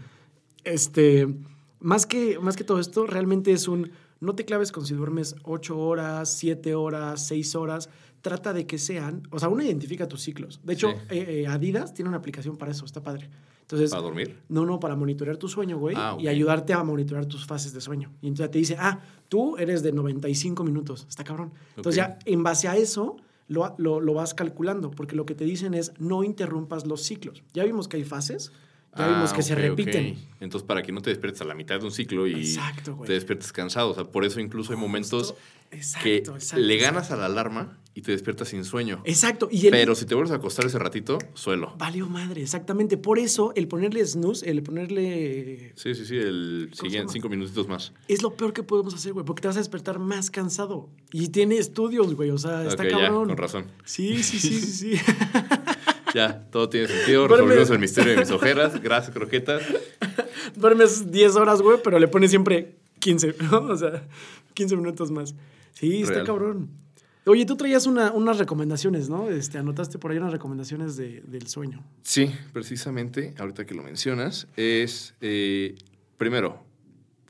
este, 0.64 1.26
más 1.80 2.06
que, 2.06 2.38
más 2.38 2.56
que 2.56 2.64
todo 2.64 2.78
esto, 2.80 3.06
realmente 3.06 3.52
es 3.52 3.68
un, 3.68 3.90
no 4.20 4.34
te 4.34 4.44
claves 4.44 4.72
con 4.72 4.84
si 4.86 4.94
duermes 4.94 5.34
8 5.44 5.78
horas, 5.78 6.30
7 6.32 6.74
horas, 6.74 7.26
6 7.26 7.54
horas, 7.54 7.88
trata 8.20 8.52
de 8.52 8.66
que 8.66 8.78
sean, 8.78 9.22
o 9.30 9.38
sea, 9.38 9.48
uno 9.48 9.62
identifica 9.62 10.08
tus 10.08 10.22
ciclos. 10.22 10.60
De 10.64 10.72
hecho, 10.74 10.90
Sí. 10.90 10.96
eh, 11.10 11.42
eh, 11.42 11.46
Adidas 11.46 11.94
tiene 11.94 12.08
una 12.08 12.18
aplicación 12.18 12.56
para 12.56 12.72
eso, 12.72 12.84
está 12.84 13.02
padre. 13.02 13.30
Entonces, 13.68 13.90
¿Para 13.90 14.00
dormir? 14.02 14.38
no, 14.48 14.64
no, 14.64 14.80
para 14.80 14.96
monitorear 14.96 15.36
tu 15.36 15.46
sueño, 15.46 15.76
güey, 15.78 15.94
Ah, 15.98 16.16
y 16.18 16.26
ayudarte 16.26 16.72
a 16.72 16.82
monitorear 16.82 17.26
tus 17.26 17.44
fases 17.44 17.74
de 17.74 17.82
sueño. 17.82 18.10
Y 18.22 18.28
entonces 18.28 18.50
te 18.50 18.58
dice, 18.58 18.76
ah, 18.78 19.00
tú 19.28 19.58
eres 19.58 19.82
de 19.82 19.92
95 19.92 20.64
minutos, 20.64 21.04
está 21.06 21.22
cabrón. 21.22 21.52
Entonces 21.76 21.96
ya 21.96 22.18
en 22.24 22.42
base 22.42 22.66
a 22.66 22.76
eso 22.76 23.16
lo, 23.46 23.74
lo, 23.76 24.00
lo 24.00 24.14
vas 24.14 24.32
calculando, 24.32 24.90
porque 24.90 25.16
lo 25.16 25.26
que 25.26 25.34
te 25.34 25.44
dicen 25.44 25.74
es 25.74 25.92
no 25.98 26.24
interrumpas 26.24 26.86
los 26.86 27.02
ciclos. 27.02 27.42
Ya 27.52 27.62
vimos 27.64 27.88
que 27.88 27.98
hay 27.98 28.04
fases, 28.04 28.52
ya 28.96 29.06
vimos 29.06 29.32
Ah, 29.34 29.36
que 29.36 29.42
se 29.42 29.54
repiten. 29.54 30.16
Entonces, 30.40 30.66
para 30.66 30.80
que 30.82 30.90
no 30.90 31.02
te 31.02 31.10
despiertes 31.10 31.42
a 31.42 31.44
la 31.44 31.54
mitad 31.54 31.78
de 31.78 31.84
un 31.84 31.92
ciclo 31.92 32.26
y 32.26 32.36
Exacto, 32.36 32.98
te 33.04 33.12
despiertes 33.12 33.52
cansado. 33.52 33.90
O 33.90 33.94
sea, 33.94 34.04
por 34.04 34.24
eso 34.24 34.40
incluso 34.40 34.72
hay 34.72 34.78
momentos 34.78 35.34
Exacto, 35.70 36.04
que 36.04 36.16
exacto, 36.16 36.64
le 36.64 36.76
ganas 36.78 37.10
a 37.10 37.16
la 37.18 37.26
alarma 37.26 37.76
y 37.98 38.00
te 38.00 38.12
despiertas 38.12 38.50
sin 38.50 38.64
sueño. 38.64 39.02
Exacto. 39.04 39.48
Y 39.50 39.66
el, 39.66 39.72
Pero 39.72 39.96
si 39.96 40.06
te 40.06 40.14
vuelves 40.14 40.30
a 40.30 40.36
acostar 40.36 40.64
ese 40.64 40.78
ratito, 40.78 41.18
suelo. 41.34 41.74
Valió 41.78 42.06
madre, 42.06 42.42
exactamente. 42.42 42.96
Por 42.96 43.18
eso, 43.18 43.52
el 43.56 43.66
ponerle 43.66 44.06
snooze, 44.06 44.48
el 44.48 44.62
ponerle. 44.62 45.72
Sí, 45.74 45.96
sí, 45.96 46.04
sí, 46.04 46.16
el 46.16 46.68
¿Cómo 46.70 46.76
se 46.76 46.82
siguiente 46.82 47.12
cinco 47.12 47.28
minutitos 47.28 47.66
más. 47.66 47.92
Es 48.06 48.22
lo 48.22 48.34
peor 48.34 48.52
que 48.52 48.62
podemos 48.62 48.94
hacer, 48.94 49.14
güey, 49.14 49.26
porque 49.26 49.42
te 49.42 49.48
vas 49.48 49.56
a 49.56 49.58
despertar 49.58 49.98
más 49.98 50.30
cansado. 50.30 50.88
Y 51.10 51.30
tiene 51.30 51.58
estudios, 51.58 52.14
güey, 52.14 52.30
o 52.30 52.38
sea, 52.38 52.68
está 52.68 52.84
ya, 52.84 52.90
cabrón. 52.90 53.30
con 53.30 53.36
razón. 53.36 53.66
Sí, 53.84 54.22
sí, 54.22 54.38
sí, 54.38 54.60
sí, 54.60 54.72
sí. 54.72 55.00
Ya, 56.14 56.48
todo 56.50 56.68
tiene 56.68 56.86
sentido. 56.86 57.26
Resolvimos 57.26 57.68
el 57.68 57.78
misterio 57.80 58.12
de 58.12 58.20
mis 58.20 58.30
ojeras. 58.30 58.80
Gracias, 58.80 59.12
croquetas. 59.12 59.62
Duermes 60.56 61.10
10 61.10 61.36
horas, 61.36 61.60
güey, 61.60 61.78
pero 61.82 61.98
le 61.98 62.06
pones 62.06 62.30
siempre 62.30 62.76
15, 63.00 63.34
¿no? 63.50 63.58
O 63.62 63.76
sea, 63.76 64.04
15 64.54 64.76
minutos 64.76 65.10
más. 65.10 65.34
Sí, 65.72 66.02
está 66.02 66.22
cabrón. 66.22 66.70
Oye, 67.28 67.44
tú 67.44 67.56
traías 67.56 67.86
una- 67.86 68.10
unas 68.12 68.38
recomendaciones, 68.38 69.08
¿no? 69.10 69.28
Este, 69.28 69.58
anotaste 69.58 69.98
por 69.98 70.10
ahí 70.10 70.16
unas 70.18 70.32
recomendaciones 70.32 70.96
de- 70.96 71.20
del 71.26 71.46
sueño. 71.46 71.84
Sí, 72.02 72.30
precisamente, 72.52 73.34
ahorita 73.38 73.66
que 73.66 73.74
lo 73.74 73.82
mencionas, 73.82 74.48
es, 74.56 75.14
eh, 75.20 75.74
primero, 76.16 76.64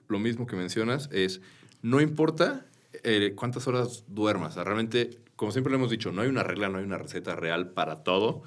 lo 0.09 0.19
mismo 0.21 0.47
que 0.47 0.55
mencionas, 0.57 1.09
es, 1.13 1.41
no 1.83 2.01
importa 2.01 2.65
eh, 3.05 3.35
cuántas 3.37 3.69
horas 3.69 4.05
duermas, 4.09 4.57
realmente, 4.57 5.19
como 5.37 5.53
siempre 5.53 5.71
lo 5.71 5.77
hemos 5.77 5.91
dicho, 5.91 6.11
no 6.11 6.23
hay 6.23 6.29
una 6.29 6.43
regla, 6.43 6.69
no 6.69 6.79
hay 6.79 6.85
una 6.85 6.99
receta 6.99 7.37
real 7.37 7.71
para 7.71 8.03
todo, 8.03 8.43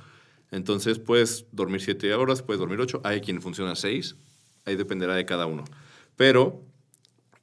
entonces 0.51 0.99
puedes 0.99 1.45
dormir 1.51 1.79
siete 1.81 2.13
horas, 2.13 2.41
puedes 2.41 2.59
dormir 2.59 2.79
ocho, 2.81 2.99
hay 3.03 3.21
quien 3.21 3.41
funciona 3.41 3.75
seis, 3.75 4.15
ahí 4.65 4.75
dependerá 4.75 5.15
de 5.15 5.25
cada 5.25 5.45
uno, 5.45 5.63
pero 6.17 6.63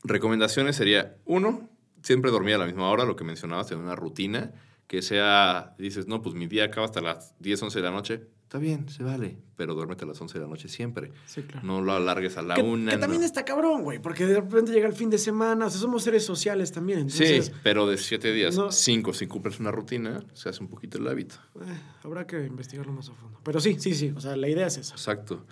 recomendaciones 0.04 0.76
sería, 0.76 1.16
uno, 1.24 1.68
siempre 2.02 2.30
dormir 2.30 2.54
a 2.54 2.58
la 2.58 2.66
misma 2.66 2.88
hora, 2.90 3.04
lo 3.04 3.16
que 3.16 3.24
mencionabas, 3.24 3.66
tener 3.68 3.82
una 3.84 3.96
rutina, 3.96 4.52
que 4.86 5.02
sea, 5.02 5.74
dices, 5.78 6.06
no, 6.06 6.22
pues 6.22 6.34
mi 6.34 6.46
día 6.46 6.64
acaba 6.64 6.86
hasta 6.86 7.00
las 7.00 7.34
10, 7.40 7.62
11 7.64 7.78
de 7.78 7.84
la 7.84 7.90
noche, 7.90 8.22
está 8.44 8.56
bien, 8.56 8.88
se 8.88 9.02
vale, 9.02 9.36
pero 9.56 9.74
duérmete 9.74 10.04
a 10.04 10.08
las 10.08 10.18
11 10.18 10.38
de 10.38 10.44
la 10.44 10.48
noche 10.48 10.68
siempre. 10.68 11.12
Sí, 11.26 11.42
claro. 11.42 11.66
No 11.66 11.82
lo 11.82 11.92
alargues 11.92 12.38
a 12.38 12.42
la 12.42 12.54
que, 12.54 12.62
una. 12.62 12.92
que 12.92 12.96
también 12.98 13.20
no. 13.20 13.26
está 13.26 13.44
cabrón, 13.44 13.82
güey, 13.82 13.98
porque 13.98 14.24
de 14.24 14.40
repente 14.40 14.72
llega 14.72 14.88
el 14.88 14.94
fin 14.94 15.10
de 15.10 15.18
semana, 15.18 15.66
o 15.66 15.70
sea, 15.70 15.78
somos 15.78 16.02
seres 16.04 16.24
sociales 16.24 16.72
también, 16.72 17.10
Sí, 17.10 17.24
entonces 17.24 17.54
pero 17.62 17.86
de 17.86 17.98
siete 17.98 18.32
días, 18.32 18.56
No. 18.56 18.72
cinco, 18.72 19.12
si 19.12 19.26
cumples 19.26 19.60
una 19.60 19.70
rutina, 19.70 20.20
se 20.32 20.48
hace 20.48 20.62
un 20.62 20.68
poquito 20.70 20.96
el 20.96 21.06
hábito. 21.06 21.34
eh, 21.60 21.64
habrá 22.02 22.26
que 22.26 22.46
investigarlo 22.46 22.92
más 22.92 23.10
a 23.10 23.12
fondo. 23.14 23.38
Pero 23.44 23.60
sí, 23.60 23.76
sí, 23.78 23.94
sí, 23.94 24.14
o 24.16 24.20
sea, 24.22 24.36
la 24.36 24.48
idea 24.48 24.68
es 24.68 24.78
esa. 24.78 24.94
Exacto. 24.94 25.44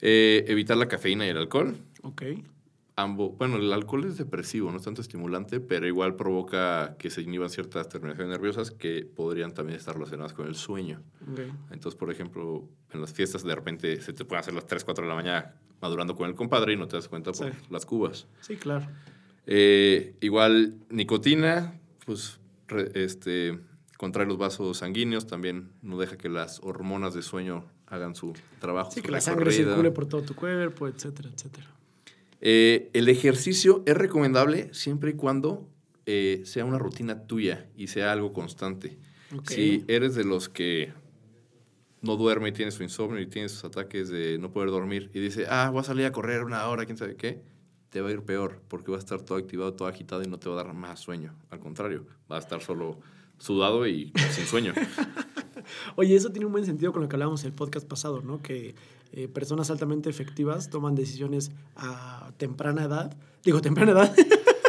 Eh, 0.00 0.44
evitar 0.48 0.76
la 0.76 0.88
cafeína 0.88 1.26
y 1.26 1.28
el 1.28 1.36
alcohol. 1.36 1.76
Ok. 2.02 2.22
Ambos, 2.96 3.36
bueno, 3.38 3.56
el 3.56 3.72
alcohol 3.72 4.04
es 4.04 4.18
depresivo, 4.18 4.70
no 4.70 4.76
es 4.76 4.82
tanto 4.82 5.00
estimulante, 5.00 5.60
pero 5.60 5.86
igual 5.86 6.16
provoca 6.16 6.96
que 6.98 7.08
se 7.08 7.22
inhiban 7.22 7.48
ciertas 7.48 7.88
terminaciones 7.88 8.30
nerviosas 8.30 8.70
que 8.70 9.04
podrían 9.06 9.54
también 9.54 9.78
estar 9.78 9.94
relacionadas 9.94 10.32
con 10.34 10.46
el 10.46 10.54
sueño. 10.54 11.00
Entonces, 11.70 11.98
por 11.98 12.10
ejemplo, 12.10 12.68
en 12.92 13.00
las 13.00 13.12
fiestas 13.12 13.42
de 13.44 13.54
repente 13.54 14.00
se 14.02 14.12
te 14.12 14.24
pueden 14.24 14.40
hacer 14.40 14.54
las 14.54 14.66
3, 14.66 14.84
4 14.84 15.02
de 15.04 15.08
la 15.08 15.14
mañana 15.14 15.54
madurando 15.80 16.14
con 16.14 16.28
el 16.28 16.34
compadre 16.34 16.74
y 16.74 16.76
no 16.76 16.88
te 16.88 16.96
das 16.96 17.08
cuenta 17.08 17.32
por 17.32 17.46
Sí. 17.50 17.56
las 17.70 17.86
cubas. 17.86 18.26
Sí, 18.40 18.56
claro. 18.56 18.86
Eh, 19.46 20.16
igual 20.20 20.74
nicotina, 20.90 21.80
pues 22.04 22.38
re- 22.68 22.90
este, 22.94 23.58
contrae 23.96 24.26
los 24.26 24.36
vasos 24.36 24.78
sanguíneos, 24.78 25.26
también 25.26 25.70
no 25.80 25.96
deja 25.98 26.18
que 26.18 26.28
las 26.28 26.60
hormonas 26.62 27.14
de 27.14 27.22
sueño 27.22 27.64
hagan 27.86 28.14
su 28.14 28.34
trabajo. 28.60 28.90
Sí, 28.90 29.00
su 29.00 29.06
que 29.06 29.12
la 29.12 29.20
sangre 29.22 29.50
circule 29.52 29.90
por 29.90 30.06
todo 30.06 30.22
tu 30.22 30.34
cuerpo, 30.34 30.86
etcétera, 30.86 31.30
etcétera. 31.32 31.66
Eh, 32.40 32.90
el 32.94 33.08
ejercicio 33.08 33.82
es 33.86 33.96
recomendable 33.96 34.72
siempre 34.72 35.10
y 35.10 35.14
cuando 35.14 35.68
eh, 36.06 36.42
sea 36.44 36.64
una 36.64 36.78
rutina 36.78 37.26
tuya 37.26 37.68
y 37.76 37.88
sea 37.88 38.12
algo 38.12 38.32
constante. 38.32 38.98
Si 39.46 39.84
eres 39.86 40.14
de 40.14 40.24
los 40.24 40.48
que 40.48 40.92
no 42.00 42.16
duerme 42.16 42.48
y 42.48 42.52
tiene 42.52 42.72
su 42.72 42.82
insomnio 42.82 43.20
y 43.20 43.26
tiene 43.26 43.48
sus 43.48 43.64
ataques 43.64 44.08
de 44.08 44.38
no 44.38 44.50
poder 44.50 44.70
dormir 44.70 45.10
y 45.14 45.20
dice, 45.20 45.46
ah, 45.48 45.70
voy 45.70 45.80
a 45.80 45.84
salir 45.84 46.06
a 46.06 46.12
correr 46.12 46.42
una 46.42 46.66
hora, 46.66 46.84
quién 46.84 46.96
sabe 46.96 47.14
qué, 47.14 47.42
te 47.90 48.00
va 48.00 48.08
a 48.08 48.12
ir 48.12 48.22
peor 48.22 48.60
porque 48.68 48.90
va 48.90 48.96
a 48.96 49.00
estar 49.00 49.20
todo 49.20 49.38
activado, 49.38 49.74
todo 49.74 49.86
agitado 49.86 50.22
y 50.22 50.26
no 50.26 50.38
te 50.38 50.48
va 50.48 50.60
a 50.60 50.64
dar 50.64 50.74
más 50.74 50.98
sueño. 51.00 51.34
Al 51.50 51.60
contrario, 51.60 52.06
va 52.30 52.36
a 52.36 52.38
estar 52.40 52.60
solo 52.60 52.98
sudado 53.40 53.88
y 53.88 54.12
sin 54.30 54.46
sueño. 54.46 54.72
Oye, 55.96 56.14
eso 56.14 56.30
tiene 56.30 56.46
un 56.46 56.52
buen 56.52 56.64
sentido 56.66 56.92
con 56.92 57.02
lo 57.02 57.08
que 57.08 57.16
hablábamos 57.16 57.42
en 57.42 57.48
el 57.48 57.52
podcast 57.54 57.86
pasado, 57.86 58.22
¿no? 58.22 58.40
Que 58.42 58.74
eh, 59.12 59.26
personas 59.28 59.70
altamente 59.70 60.08
efectivas 60.08 60.70
toman 60.70 60.94
decisiones 60.94 61.50
a 61.76 62.30
temprana 62.36 62.84
edad. 62.84 63.16
Digo, 63.44 63.60
temprana 63.60 63.92
edad. 63.92 64.14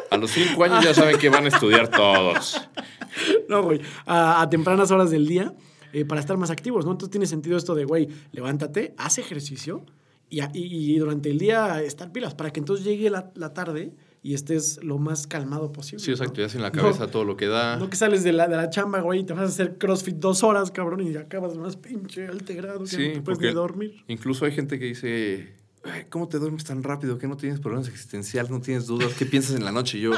A 0.09 0.17
los 0.17 0.31
cinco 0.31 0.63
años 0.63 0.83
ya 0.83 0.93
saben 0.93 1.17
que 1.19 1.29
van 1.29 1.45
a 1.45 1.47
estudiar 1.49 1.89
todos. 1.89 2.59
no, 3.49 3.63
güey. 3.63 3.81
A, 4.05 4.41
a 4.41 4.49
tempranas 4.49 4.91
horas 4.91 5.11
del 5.11 5.27
día 5.27 5.53
eh, 5.93 6.05
para 6.05 6.19
estar 6.21 6.37
más 6.37 6.49
activos, 6.49 6.85
¿no? 6.85 6.91
Entonces 6.91 7.11
tiene 7.11 7.25
sentido 7.27 7.57
esto 7.57 7.75
de, 7.75 7.85
güey, 7.85 8.07
levántate, 8.31 8.93
haz 8.97 9.17
ejercicio 9.19 9.85
y, 10.29 10.41
y- 10.41 10.93
y 10.93 10.97
durante 10.97 11.29
el 11.29 11.37
día 11.37 11.81
estar 11.81 12.11
pilas 12.11 12.33
para 12.35 12.51
que 12.51 12.59
entonces 12.59 12.85
llegue 12.85 13.09
la, 13.09 13.31
la 13.35 13.53
tarde 13.53 13.93
y 14.23 14.35
estés 14.35 14.83
lo 14.83 14.97
más 14.99 15.25
calmado 15.25 15.71
posible. 15.71 16.03
Sí, 16.03 16.11
exacto, 16.11 16.35
¿no? 16.41 16.47
ya 16.47 16.49
sin 16.49 16.61
la 16.61 16.69
No. 16.69 16.81
cabeza 16.81 17.07
todo 17.07 17.25
lo 17.25 17.35
que 17.37 17.47
da. 17.47 17.77
No 17.77 17.89
que 17.89 17.95
sales 17.95 18.23
de 18.23 18.33
la, 18.33 18.47
de 18.47 18.55
la 18.55 18.69
chamba, 18.69 18.99
güey, 19.01 19.21
y 19.21 19.23
te 19.23 19.33
vas 19.33 19.43
a 19.43 19.45
hacer 19.45 19.77
crossfit 19.77 20.15
dos 20.17 20.43
horas, 20.43 20.69
cabrón, 20.71 21.01
y 21.01 21.15
acabas 21.17 21.55
más 21.57 21.75
pinche 21.75 22.27
alterado 22.27 22.81
que 22.81 22.87
Sí, 22.87 23.07
no 23.07 23.13
te 23.15 23.21
puedes 23.21 23.39
ni 23.41 23.51
dormir. 23.51 24.03
Incluso 24.07 24.45
hay 24.45 24.51
gente 24.51 24.77
que 24.77 24.85
dice, 24.85 25.55
"Ay, 25.83 26.05
¿cómo 26.09 26.27
te 26.27 26.37
duermes 26.37 26.63
tan 26.63 26.83
rápido? 26.83 27.17
¿Que 27.17 27.27
no 27.27 27.35
tienes 27.37 27.59
problemas 27.59 27.87
existenciales? 27.87 28.51
¿No 28.51 28.61
tienes 28.61 28.85
dudas? 28.85 29.13
¿Qué 29.15 29.25
piensas 29.25 29.55
en 29.55 29.65
la 29.65 29.71
noche? 29.71 29.97
Y 29.97 30.01
yo, 30.01 30.11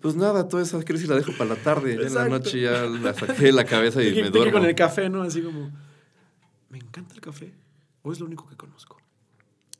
pues 0.00 0.16
nada, 0.16 0.48
toda 0.48 0.64
esa 0.64 0.82
crisis 0.82 1.08
la 1.08 1.14
dejo 1.14 1.30
para 1.38 1.50
la 1.50 1.56
tarde. 1.62 1.96
Ya 2.00 2.08
en 2.08 2.14
la 2.14 2.28
noche 2.28 2.60
ya 2.60 2.82
la 2.86 3.14
saqué 3.14 3.44
de 3.44 3.52
la 3.52 3.64
cabeza 3.64 4.02
y 4.02 4.12
que- 4.14 4.22
me 4.24 4.32
que 4.32 4.38
duermo. 4.38 4.54
con 4.58 4.64
el 4.68 4.74
café, 4.74 5.08
¿no? 5.08 5.22
Así 5.22 5.40
como, 5.42 5.70
me 6.70 6.78
encanta 6.78 7.14
el 7.14 7.20
café, 7.20 7.52
o 8.02 8.10
es 8.10 8.18
lo 8.18 8.26
único 8.26 8.48
que 8.48 8.56
conozco. 8.56 9.00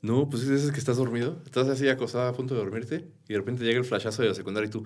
No, 0.03 0.29
pues 0.29 0.43
es 0.43 0.49
de 0.49 0.55
esas 0.57 0.71
que 0.71 0.79
estás 0.79 0.97
dormido. 0.97 1.41
Estás 1.45 1.69
así 1.69 1.87
acostada 1.87 2.27
a 2.27 2.33
punto 2.33 2.53
de 2.53 2.59
dormirte 2.59 3.07
y 3.27 3.33
de 3.33 3.39
repente 3.39 3.63
llega 3.63 3.79
el 3.79 3.85
flashazo 3.85 4.21
de 4.21 4.27
la 4.27 4.35
secundaria 4.35 4.67
y 4.67 4.69
tú, 4.69 4.83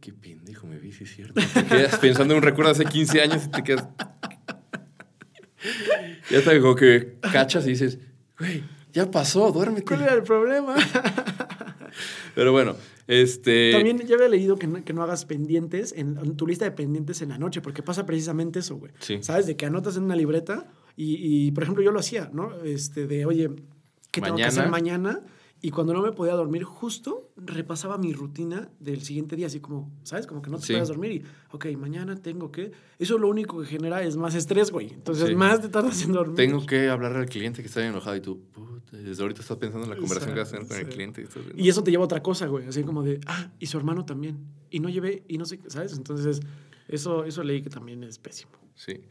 qué 0.00 0.12
pendejo 0.12 0.68
me 0.68 0.78
vi, 0.78 0.92
sí 0.92 1.02
es 1.02 1.16
cierto. 1.16 1.34
Te 1.34 1.64
quedas 1.66 1.98
pensando 1.98 2.34
en 2.34 2.38
un 2.38 2.44
recuerdo 2.44 2.72
de 2.72 2.84
hace 2.84 2.92
15 2.92 3.20
años 3.22 3.46
y 3.46 3.50
te 3.50 3.64
quedas... 3.64 3.88
Ya 6.30 6.42
te 6.44 6.60
como 6.60 6.76
que 6.76 7.16
cachas 7.20 7.66
y 7.66 7.70
dices, 7.70 7.98
güey, 8.38 8.62
ya 8.92 9.10
pasó, 9.10 9.50
duérmete. 9.50 9.84
¿Cuál 9.84 10.02
era 10.02 10.14
el 10.14 10.22
problema? 10.22 10.76
Pero 12.36 12.52
bueno, 12.52 12.76
este... 13.08 13.72
También 13.72 13.98
ya 13.98 14.14
había 14.14 14.28
leído 14.28 14.56
que 14.56 14.68
no, 14.68 14.84
que 14.84 14.92
no 14.92 15.02
hagas 15.02 15.24
pendientes 15.24 15.92
en, 15.96 16.16
en 16.18 16.36
tu 16.36 16.46
lista 16.46 16.64
de 16.64 16.70
pendientes 16.70 17.20
en 17.20 17.30
la 17.30 17.38
noche, 17.38 17.60
porque 17.60 17.82
pasa 17.82 18.06
precisamente 18.06 18.60
eso, 18.60 18.76
güey. 18.76 18.92
Sí. 19.00 19.18
¿Sabes? 19.22 19.46
De 19.46 19.56
que 19.56 19.66
anotas 19.66 19.96
en 19.96 20.04
una 20.04 20.14
libreta 20.14 20.70
Y, 20.94 21.16
y, 21.18 21.50
por 21.50 21.64
ejemplo, 21.64 21.82
yo 21.82 21.90
lo 21.90 21.98
hacía, 21.98 22.30
¿no? 22.32 22.62
Este, 22.62 23.08
de, 23.08 23.26
oye, 23.26 23.50
¿qué 24.10 24.20
tengo 24.20 24.36
que 24.36 24.44
hacer 24.44 24.68
Mañana. 24.70 24.98
mañana? 25.10 25.26
Y 25.62 25.72
cuando 25.72 25.92
no 25.92 26.00
me 26.00 26.12
podía 26.12 26.32
dormir, 26.32 26.64
justo 26.64 27.28
repasaba 27.36 27.98
mi 27.98 28.14
rutina 28.14 28.70
del 28.80 29.02
siguiente 29.02 29.36
día, 29.36 29.46
así 29.46 29.60
como, 29.60 29.90
¿sabes? 30.04 30.26
Como 30.26 30.40
que 30.40 30.48
no 30.48 30.56
te 30.58 30.64
Sí. 30.64 30.72
puedes 30.72 30.88
dormir 30.88 31.12
y, 31.12 31.22
ok, 31.52 31.66
mañana 31.76 32.16
tengo 32.16 32.50
que... 32.50 32.72
Eso 32.98 33.18
lo 33.18 33.28
único 33.28 33.60
que 33.60 33.66
genera 33.66 34.02
es 34.02 34.16
más 34.16 34.34
estrés, 34.34 34.70
güey. 34.70 34.90
Entonces, 34.94 35.28
Sí. 35.28 35.34
más 35.34 35.60
te 35.60 35.68
tardas 35.68 36.02
en 36.02 36.12
dormir. 36.12 36.36
Tengo 36.36 36.64
que 36.64 36.88
hablarle 36.88 37.18
al 37.18 37.28
cliente 37.28 37.60
que 37.60 37.68
está 37.68 37.86
enojado 37.86 38.16
y 38.16 38.22
tú, 38.22 38.40
puta, 38.52 38.96
desde 38.96 39.20
ahorita 39.22 39.42
estás 39.42 39.58
pensando 39.58 39.84
en 39.84 39.90
la 39.90 39.96
conversación 39.96 40.32
que 40.32 40.40
vas 40.40 40.48
a 40.48 40.52
tener 40.52 40.66
con 40.66 40.76
el 40.78 40.82
Exacto, 40.82 40.96
cliente. 40.96 41.28
y 41.58 41.66
Y 41.66 41.68
eso 41.68 41.84
te 41.84 41.90
lleva 41.90 42.04
a 42.04 42.06
otra 42.06 42.22
cosa, 42.22 42.46
güey. 42.46 42.66
Así 42.66 42.82
como 42.82 43.02
de, 43.02 43.20
ah, 43.26 43.50
y 43.58 43.66
su 43.66 43.76
hermano 43.76 44.06
también. 44.06 44.38
Y 44.70 44.80
no 44.80 44.88
llevé, 44.88 45.24
y 45.28 45.36
no 45.36 45.44
sé, 45.44 45.60
¿sabes? 45.66 45.92
Entonces, 45.92 46.40
eso, 46.88 47.24
eso 47.24 47.42
leí 47.42 47.60
que 47.60 47.68
también 47.68 48.02
es 48.02 48.18
pésimo. 48.18 48.52
Sí. 48.76 49.02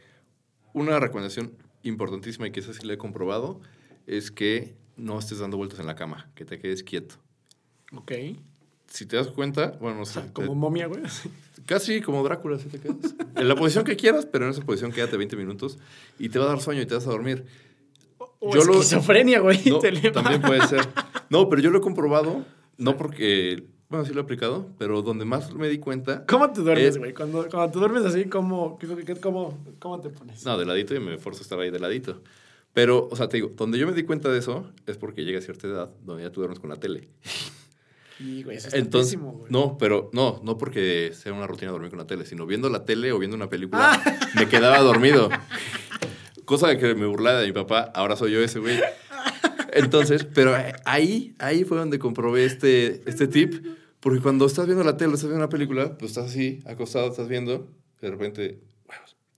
Una 0.72 0.98
recomendación 0.98 1.52
importantísima 1.84 2.48
y 2.48 2.50
que 2.50 2.58
esa 2.58 2.74
sí 2.74 2.84
la 2.84 2.94
he 2.94 2.98
comprobado 2.98 3.60
es 4.08 4.32
que 4.32 4.74
no 4.96 5.18
estés 5.18 5.38
dando 5.38 5.56
vueltas 5.56 5.78
en 5.80 5.86
la 5.86 5.94
cama, 5.94 6.30
que 6.34 6.44
te 6.44 6.58
quedes 6.58 6.82
quieto. 6.82 7.16
Ok. 7.94 8.12
Si 8.86 9.06
te 9.06 9.16
das 9.16 9.28
cuenta, 9.28 9.76
bueno, 9.80 9.96
no 9.98 10.02
O 10.02 10.06
sea, 10.06 10.32
como 10.32 10.54
momia, 10.54 10.86
güey. 10.88 11.02
casi 11.66 12.00
como 12.00 12.22
Drácula, 12.24 12.58
si 12.58 12.68
te 12.68 12.80
quedas. 12.80 13.14
En 13.36 13.48
la 13.48 13.54
posición 13.54 13.84
que 13.84 13.96
quieras, 13.96 14.26
pero 14.26 14.44
en 14.46 14.50
esa 14.50 14.62
posición 14.62 14.90
quédate 14.92 15.16
20 15.16 15.36
minutos 15.36 15.78
y 16.18 16.28
te 16.28 16.38
va 16.38 16.46
a 16.46 16.48
dar 16.48 16.60
sueño 16.60 16.82
y 16.82 16.86
te 16.86 16.94
vas 16.94 17.06
a 17.06 17.10
dormir. 17.10 17.44
O 18.40 18.54
Yo 18.54 18.64
lo- 18.64 18.72
esquizofrenia, 18.74 19.40
güey. 19.40 19.60
No, 19.66 19.78
también 20.12 20.40
puede 20.42 20.66
ser. 20.66 20.86
No, 21.28 21.48
pero 21.48 21.62
yo 21.62 21.70
lo 21.70 21.78
he 21.78 21.80
comprobado, 21.80 22.44
no 22.78 22.96
porque, 22.96 23.64
bueno, 23.88 24.04
sí 24.04 24.12
lo 24.12 24.20
he 24.20 24.24
aplicado, 24.24 24.66
pero 24.78 25.02
donde 25.02 25.24
más 25.24 25.52
me 25.54 25.68
di 25.68 25.78
cuenta, 25.78 26.24
¿Cómo 26.26 26.50
te 26.50 26.60
duermes, 26.62 26.98
güey? 26.98 27.14
Cuando, 27.14 27.48
cuando 27.48 27.70
te 27.70 27.78
duermes 27.78 28.04
así, 28.04 28.24
¿cómo, 28.24 28.78
qué- 28.78 28.88
qué- 29.04 29.16
cómo, 29.16 29.56
¿cómo 29.78 30.00
te 30.00 30.08
pones? 30.10 30.44
no, 30.44 30.58
de 30.58 30.66
ladito 30.66 30.94
y 30.94 31.00
me 31.00 31.14
esfuerzo 31.14 31.40
a 31.40 31.42
estar 31.42 31.60
ahí 31.60 31.70
de 31.70 31.78
ladito. 31.78 32.22
Pero, 32.72 33.08
o 33.10 33.16
sea, 33.16 33.28
te 33.28 33.38
digo, 33.38 33.52
donde 33.56 33.78
yo 33.78 33.86
me 33.86 33.92
di 33.92 34.04
cuenta 34.04 34.28
de 34.30 34.38
eso 34.38 34.70
es 34.86 34.96
porque 34.96 35.24
llega 35.24 35.38
a 35.38 35.42
cierta 35.42 35.66
edad 35.66 35.90
donde 36.04 36.22
ya 36.22 36.30
tú 36.30 36.40
duermes 36.40 36.60
con 36.60 36.70
la 36.70 36.76
tele. 36.76 37.08
Y, 38.18 38.42
güey, 38.42 38.58
eso 38.58 38.68
está 38.68 38.78
Entonces, 38.78 39.14
pésimo, 39.14 39.32
güey. 39.32 39.50
no, 39.50 39.78
pero 39.78 40.10
no, 40.12 40.40
no 40.44 40.58
porque 40.58 41.12
sea 41.14 41.32
una 41.32 41.46
rutina 41.46 41.72
dormir 41.72 41.90
con 41.90 41.98
la 41.98 42.06
tele, 42.06 42.26
sino 42.26 42.46
viendo 42.46 42.68
la 42.68 42.84
tele 42.84 43.12
o 43.12 43.18
viendo 43.18 43.36
una 43.36 43.48
película, 43.48 44.00
me 44.36 44.46
quedaba 44.48 44.78
dormido. 44.80 45.30
Cosa 46.44 46.76
que 46.76 46.94
me 46.94 47.06
burlaba 47.06 47.40
de 47.40 47.46
mi 47.46 47.52
papá, 47.52 47.90
ahora 47.94 48.16
soy 48.16 48.32
yo 48.32 48.40
ese 48.40 48.58
güey. 48.58 48.78
Entonces, 49.72 50.24
pero 50.24 50.54
ahí, 50.84 51.34
ahí 51.38 51.64
fue 51.64 51.78
donde 51.78 51.98
comprobé 51.98 52.44
este, 52.44 53.08
este 53.08 53.26
tip, 53.26 53.64
porque 54.00 54.20
cuando 54.20 54.46
estás 54.46 54.66
viendo 54.66 54.84
la 54.84 54.96
tele, 54.96 55.14
estás 55.14 55.28
viendo 55.28 55.44
una 55.44 55.48
película, 55.48 55.96
pues 55.96 56.12
estás 56.12 56.30
así, 56.30 56.60
acostado, 56.66 57.08
estás 57.08 57.28
viendo, 57.28 57.68
de 58.00 58.10
repente, 58.10 58.60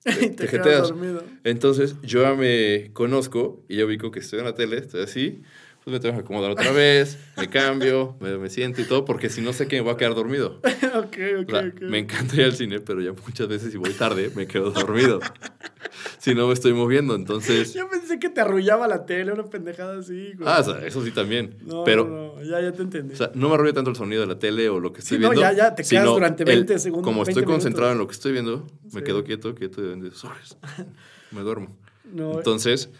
te, 0.14 0.30
te 0.30 0.48
jeteas. 0.48 0.88
dormido. 0.88 1.22
Entonces, 1.44 1.96
yo 2.02 2.22
ya 2.22 2.34
me 2.34 2.90
conozco 2.92 3.62
y 3.68 3.76
yo 3.76 3.86
ubico 3.86 4.10
que 4.10 4.20
estoy 4.20 4.40
en 4.40 4.46
la 4.46 4.54
tele, 4.54 4.78
estoy 4.78 5.02
así, 5.02 5.42
pues 5.84 5.92
me 5.92 6.00
tengo 6.00 6.14
que 6.14 6.20
acomodar 6.22 6.50
otra 6.50 6.70
vez, 6.72 7.18
me 7.36 7.48
cambio, 7.48 8.16
me, 8.20 8.36
me 8.38 8.48
siento 8.50 8.80
y 8.80 8.84
todo, 8.84 9.04
porque 9.04 9.28
si 9.30 9.40
no 9.40 9.52
sé 9.52 9.66
que 9.68 9.76
me 9.76 9.82
voy 9.82 9.92
a 9.94 9.96
quedar 9.96 10.14
dormido. 10.14 10.60
ok, 10.94 11.16
ok, 11.40 11.48
O 11.48 11.50
sea, 11.50 11.66
ok. 11.68 11.82
Me 11.82 11.98
encanta 11.98 12.36
ir 12.36 12.44
al 12.44 12.54
cine, 12.54 12.80
pero 12.80 13.00
ya 13.00 13.12
muchas 13.12 13.48
veces 13.48 13.72
si 13.72 13.78
voy 13.78 13.92
tarde 13.92 14.30
me 14.34 14.46
quedo 14.46 14.70
dormido. 14.70 15.20
si 16.18 16.34
no 16.34 16.46
me 16.48 16.52
estoy 16.54 16.72
moviendo, 16.72 17.14
entonces... 17.14 17.74
Yo 17.74 17.88
pensé 17.88 18.18
que 18.18 18.28
te 18.28 18.40
arrullaba 18.40 18.86
la 18.88 19.06
tele, 19.06 19.32
una 19.32 19.44
pendejada 19.44 19.98
así, 19.98 20.32
güey. 20.34 20.48
Ah, 20.48 20.58
o 20.60 20.64
sea, 20.64 20.86
eso 20.86 21.04
sí 21.04 21.10
también. 21.10 21.56
no, 21.64 21.84
pero, 21.84 22.06
no, 22.06 22.34
no, 22.36 22.42
ya, 22.42 22.60
ya 22.60 22.72
te 22.72 22.82
entendí. 22.82 23.14
o 23.14 23.16
sea, 23.16 23.30
no 23.34 23.48
me 23.48 23.54
arrulla 23.54 23.72
tanto 23.72 23.90
el 23.90 23.96
sonido 23.96 24.20
de 24.22 24.26
la 24.28 24.38
tele 24.38 24.68
o 24.68 24.80
lo 24.80 24.92
que 24.92 25.00
estoy 25.00 25.18
Sí, 25.18 25.22
no, 25.22 25.30
viendo. 25.30 25.40
ya, 25.50 25.52
ya, 25.56 25.74
te 25.74 25.82
quedas 25.84 26.04
durante 26.06 26.42
el- 26.44 26.48
20 26.48 26.78
segundos, 26.78 27.04
Como 27.04 27.18
20 27.24 27.30
estoy 27.30 27.44
concentrado 27.44 27.92
en 27.92 27.98
lo 27.98 28.06
que 28.06 28.12
estoy 28.12 28.32
viendo, 28.32 28.66
me 28.92 29.00
Sí. 29.00 29.04
quedo 29.04 29.24
quieto, 29.24 29.54
quieto, 29.54 29.82
y 29.82 29.96
me 31.32 31.40
duermo. 31.42 31.76
no, 32.12 32.34
Entonces, 32.38 32.90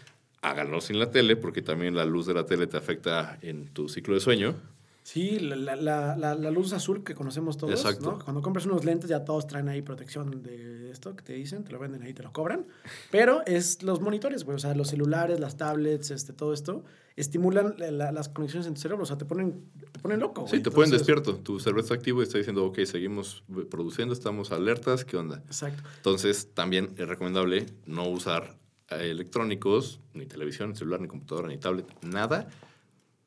háganlo 0.41 0.81
sin 0.81 0.99
la 0.99 1.11
tele, 1.11 1.35
porque 1.35 1.61
también 1.61 1.95
la 1.95 2.05
luz 2.05 2.25
de 2.25 2.33
la 2.33 2.45
tele 2.45 2.67
te 2.67 2.77
afecta 2.77 3.37
en 3.41 3.67
tu 3.67 3.87
ciclo 3.89 4.13
de 4.13 4.19
sueño. 4.19 4.55
Sí, 5.03 5.37
la, 5.39 5.75
la- 5.75 6.15
la, 6.15 6.51
luz 6.51 6.71
azul 6.71 7.03
que 7.03 7.13
conocemos 7.13 7.57
todos, 7.57 7.73
Exacto. 7.73 8.13
¿no? 8.13 8.19
Cuando 8.23 8.41
compras 8.41 8.65
unos 8.65 8.85
lentes 8.85 9.09
ya 9.09 9.25
todos 9.25 9.47
traen 9.47 9.67
ahí 9.67 9.81
protección 9.81 10.41
de 10.41 10.89
esto 10.91 11.13
que 11.15 11.23
te 11.23 11.33
dicen, 11.33 11.65
te 11.65 11.73
lo 11.73 11.79
venden 11.79 12.01
ahí, 12.03 12.13
te 12.13 12.23
lo 12.23 12.31
cobran. 12.31 12.65
Pero 13.11 13.41
es 13.45 13.83
los 13.83 13.99
monitores, 13.99 14.45
güey, 14.45 14.55
o 14.55 14.59
sea, 14.59 14.73
los 14.75 14.87
celulares, 14.87 15.41
las 15.41 15.57
tablets, 15.57 16.09
este, 16.11 16.31
todo 16.31 16.53
esto, 16.53 16.85
estimulan 17.17 17.75
la- 17.77 17.91
la- 17.91 18.11
las 18.13 18.29
conexiones 18.29 18.65
en 18.65 18.75
tu 18.75 18.79
cerebro, 18.81 19.03
o 19.03 19.05
sea, 19.05 19.17
te 19.17 19.25
ponen, 19.25 19.65
te 19.91 19.99
ponen 19.99 20.21
loco, 20.21 20.45
Sí, 20.47 20.51
güey. 20.51 20.63
te 20.63 20.71
ponen 20.71 20.85
Entonces- 20.93 21.05
despierto. 21.05 21.35
Tu 21.43 21.59
cerebro 21.59 21.81
está 21.81 21.95
activo 21.95 22.21
y 22.21 22.23
está 22.23 22.37
diciendo, 22.37 22.63
ok, 22.65 22.79
seguimos 22.85 23.43
produciendo, 23.69 24.13
estamos 24.13 24.51
alertas, 24.53 25.03
¿qué 25.03 25.17
onda? 25.17 25.43
Exacto. 25.47 25.83
Entonces, 25.97 26.47
también 26.53 26.93
es 26.97 27.07
recomendable 27.09 27.65
no 27.85 28.07
usar 28.07 28.55
electrónicos, 28.89 29.99
ni 30.13 30.25
televisión, 30.25 30.69
ni 30.69 30.75
celular, 30.75 31.01
ni 31.01 31.07
computadora, 31.07 31.47
ni 31.49 31.57
tablet, 31.57 31.85
nada, 32.03 32.47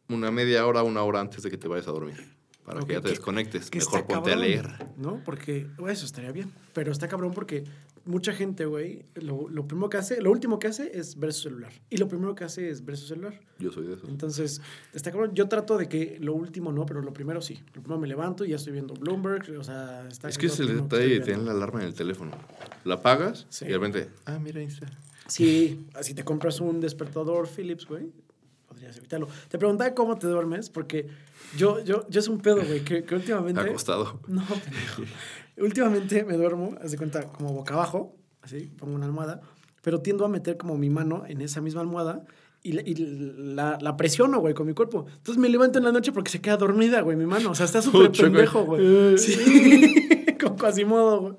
una 0.09 0.31
media 0.31 0.67
hora, 0.67 0.83
una 0.83 1.03
hora 1.03 1.21
antes 1.21 1.43
de 1.43 1.51
que 1.51 1.59
te 1.59 1.69
vayas 1.69 1.89
a 1.89 1.93
dormir. 1.93 2.35
Para 2.65 2.81
que 2.81 2.95
ya 2.95 3.01
te 3.01 3.05
que- 3.05 3.11
desconectes. 3.11 3.71
que 3.71 3.79
Mejor 3.79 4.07
ponte 4.07 4.33
a 4.33 4.37
leer. 4.37 4.69
¿No? 4.97 5.23
Porque 5.25 5.69
güey, 5.79 5.93
eso 5.93 6.05
estaría 6.05 6.33
bien. 6.33 6.53
Pero 6.73 6.91
está 6.91 7.07
cabrón 7.07 7.33
porque 7.33 7.63
mucha 8.05 8.33
gente, 8.33 8.67
güey, 8.67 9.05
lo, 9.15 9.49
lo 9.49 9.67
primero 9.69 9.89
que 9.89 9.99
hace, 9.99 10.21
lo 10.21 10.33
último 10.33 10.59
que 10.59 10.67
hace 10.67 10.91
es 10.99 11.17
ver 11.19 11.33
su 11.33 11.43
celular. 11.43 11.73
Y 11.91 11.97
lo 11.99 12.09
primero 12.09 12.35
que 12.35 12.43
hace 12.43 12.69
es 12.69 12.85
ver 12.85 12.97
su 12.97 13.07
celular. 13.07 13.39
Yo 13.61 13.71
soy 13.71 13.87
de 13.87 13.95
esos. 13.95 14.09
Entonces, 14.09 14.61
está 14.93 15.13
cabrón. 15.13 15.31
Yo 15.35 15.47
trato 15.49 15.79
de 15.79 15.89
que 15.89 16.19
lo 16.21 16.35
último 16.35 16.73
no, 16.73 16.87
pero 16.87 17.03
lo 17.03 17.13
primero 17.13 17.41
sí. 17.41 17.61
Lo 17.75 17.83
primero 17.83 18.01
me 18.01 18.09
levanto 18.09 18.45
y 18.45 18.49
ya 18.51 18.57
estoy 18.57 18.73
viendo 18.73 18.95
Bloomberg. 18.95 19.49
O 19.59 19.63
sea, 19.63 20.05
está 20.09 20.29
Es 20.29 20.37
que 20.37 20.47
es 20.47 20.59
el 20.59 20.77
detalle 20.77 21.07
de 21.07 21.21
tener 21.21 21.39
la 21.43 21.53
alarma 21.53 21.83
en 21.83 21.87
el 21.87 21.95
teléfono. 21.95 22.33
La 22.85 22.95
apagas 22.97 23.47
Sí. 23.49 23.65
y 23.65 23.69
de 23.69 23.75
repente, 23.75 24.09
ah, 24.25 24.41
mira, 24.41 24.61
Insta. 24.61 24.87
Sí, 25.29 25.87
así 25.95 26.15
te 26.15 26.25
compras 26.25 26.61
un 26.61 26.81
despertador 26.81 27.47
Philips, 27.49 27.87
güey. 27.87 28.11
Evitarlo. 28.95 29.29
Te 29.49 29.59
preguntaba 29.59 29.95
cómo 29.95 30.17
te 30.19 30.27
duermes, 30.27 30.71
porque 30.71 31.09
yo, 31.57 31.83
yo, 31.83 32.07
yo 32.09 32.21
es 32.21 32.29
un 32.29 32.39
pedo, 32.39 32.65
güey, 32.65 32.85
que, 32.85 33.05
que 33.05 33.15
últimamente. 33.15 33.61
Acostado. 33.61 34.21
No. 34.29 34.45
Últimamente 35.59 36.25
me 36.25 36.37
duermo, 36.37 36.77
haz 36.83 36.91
de 36.91 36.99
cuenta, 36.99 37.25
como 37.29 37.53
boca 37.53 37.75
abajo, 37.75 38.15
así, 38.43 38.71
pongo 38.79 38.95
una 38.95 39.07
almohada, 39.07 39.41
pero 39.83 40.01
tiendo 40.01 40.25
a 40.25 40.29
meter 40.29 40.57
como 40.57 40.77
mi 40.77 40.91
mano 40.91 41.25
en 41.27 41.41
esa 41.41 41.61
misma 41.63 41.81
almohada 41.81 42.25
y, 42.63 42.73
la, 42.73 42.83
y 42.83 42.95
la, 42.97 43.79
la 43.81 43.97
presiono, 43.97 44.41
güey, 44.41 44.53
con 44.53 44.67
mi 44.67 44.75
cuerpo. 44.75 45.07
Entonces 45.09 45.39
me 45.39 45.49
levanto 45.49 45.79
en 45.79 45.85
la 45.85 45.93
noche 45.93 46.13
porque 46.13 46.31
se 46.31 46.41
queda 46.41 46.57
dormida, 46.57 47.01
güey, 47.01 47.17
mi 47.17 47.27
mano. 47.27 47.53
O 47.53 47.55
sea, 47.55 47.67
está 47.67 47.81
súper 47.83 48.11
pendejo, 48.11 48.65
güey. 48.65 49.17
Sí, 49.19 50.37
con 50.41 50.57
Quasimodo, 50.57 51.21
güey. 51.21 51.35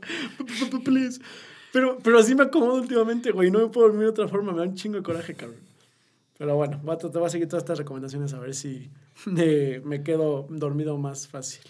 Please. 0.83 1.19
Pero, 1.73 1.97
pero 2.01 2.19
así 2.19 2.33
me 2.33 2.43
acomodo 2.43 2.75
últimamente, 2.75 3.31
güey. 3.31 3.51
No 3.51 3.59
me 3.59 3.67
puedo 3.67 3.87
dormir 3.87 4.05
de 4.05 4.09
otra 4.09 4.27
forma. 4.27 4.53
Me 4.53 4.59
da 4.59 4.63
un 4.63 4.75
chingo 4.75 4.95
de 4.95 5.03
coraje, 5.03 5.35
cabrón. 5.35 5.59
Pero 6.37 6.55
bueno, 6.55 6.81
va 6.87 6.93
a- 6.93 6.97
te 6.97 7.07
voy 7.07 7.25
a 7.25 7.29
seguir 7.29 7.47
todas 7.47 7.63
estas 7.63 7.77
recomendaciones 7.79 8.33
a 8.33 8.39
ver 8.39 8.53
si 8.53 8.91
me, 9.25 9.79
me 9.81 10.03
quedo 10.03 10.47
dormido 10.49 10.97
más 10.97 11.27
fácil. 11.27 11.61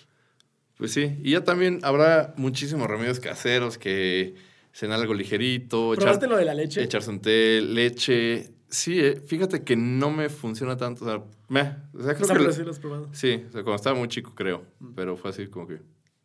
Pues 0.78 0.92
sí, 0.92 1.18
y 1.24 1.32
ya 1.32 1.44
también 1.44 1.80
habrá 1.84 2.34
muchísimos 2.38 2.88
remedios 2.88 3.20
caseros 3.20 3.78
que 3.78 4.36
cenar 4.74 5.00
algo 5.00 5.14
ligerito, 5.14 5.94
echar- 5.94 5.98
¿Probaste 6.02 6.28
lo 6.28 6.38
de 6.38 6.46
la 6.46 6.54
leche? 6.54 6.84
echarse 6.84 7.10
un 7.10 7.20
té, 7.20 7.62
leche. 7.62 8.52
Sí, 8.70 9.00
eh, 9.00 9.22
fíjate 9.26 9.64
que 9.64 9.76
no 9.78 10.12
me 10.12 10.28
funciona 10.30 10.76
tanto. 10.78 11.06
O 11.06 11.08
sea, 11.08 11.24
meh. 11.48 11.62
O 11.94 12.04
sea, 12.04 12.14
creo 12.14 12.24
O 12.24 12.28
sea, 12.28 12.36
que 12.36 12.40
pero 12.40 12.44
lo- 12.44 12.52
sí 12.54 12.64
lo 12.64 12.72
has 12.72 12.80
probado. 12.80 13.10
sí, 13.14 13.44
o 13.48 13.52
sea, 13.52 13.64
cuando 13.64 13.76
estaba 13.76 13.96
muy 13.98 14.08
chico, 14.10 14.34
creo. 14.36 14.66
Pero 14.96 15.16
fue 15.18 15.32
así 15.32 15.48
como 15.48 15.66
que. 15.68 15.80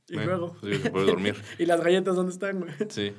Y 0.09 0.17
meh, 0.17 0.27
luego. 0.27 0.57
Sí, 0.61 0.75
se 0.75 0.91
puede 0.91 1.07
dormir. 1.07 1.37
¿Y 1.59 1.65
las 1.67 1.81
galletas 1.81 2.17
dónde 2.17 2.33
están, 2.33 2.59
güey? 2.61 2.73
Sí. 2.91 3.11
Que 3.11 3.15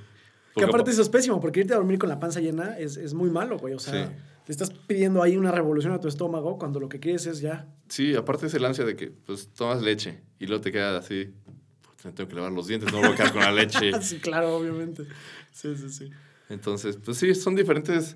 Porque- 0.53 0.65
aparte 0.65 0.91
eso 0.91 1.01
es 1.01 1.09
pésimo, 1.09 1.39
porque 1.39 1.62
irte 1.62 1.73
a 1.73 1.77
dormir 1.77 1.97
con 1.97 2.09
la 2.09 2.19
panza 2.19 2.39
llena 2.41 2.77
es, 2.77 2.97
es 2.97 3.13
muy 3.15 3.29
malo, 3.31 3.57
güey. 3.57 3.73
O 3.73 3.79
sea, 3.79 4.07
Sí. 4.07 4.13
Te 4.45 4.51
estás 4.51 4.71
pidiendo 4.71 5.21
ahí 5.23 5.38
una 5.38 5.51
revolución 5.51 5.93
a 5.93 5.99
tu 5.99 6.08
estómago 6.08 6.58
cuando 6.58 6.79
lo 6.79 6.89
que 6.89 6.99
quieres 6.99 7.25
es 7.27 7.39
ya. 7.39 7.67
Sí, 7.88 8.15
aparte 8.15 8.47
es 8.47 8.53
el 8.53 8.65
ansia 8.65 8.86
de 8.86 8.95
que 8.95 9.08
pues 9.12 9.49
tomas 9.49 9.82
leche 9.82 10.21
y 10.39 10.47
luego 10.47 10.62
te 10.62 10.71
queda 10.71 10.97
así. 10.97 11.34
"Puta, 11.82 12.10
me 12.10 12.12
tengo 12.12 12.29
que 12.29 12.36
lavar 12.36 12.51
los 12.51 12.67
dientes, 12.67 12.91
no 12.91 12.99
me 13.01 13.08
voy 13.08 13.13
a 13.13 13.17
quedar 13.17 13.32
con 13.34 13.41
la 13.41 13.51
leche. 13.51 13.91
sí, 14.01 14.19
claro, 14.19 14.56
obviamente. 14.56 15.03
Sí, 15.51 15.75
sí, 15.77 15.89
sí. 15.89 16.10
Entonces, 16.49 16.97
pues 16.97 17.17
sí, 17.17 17.34
son 17.36 17.56
diferentes 17.56 18.15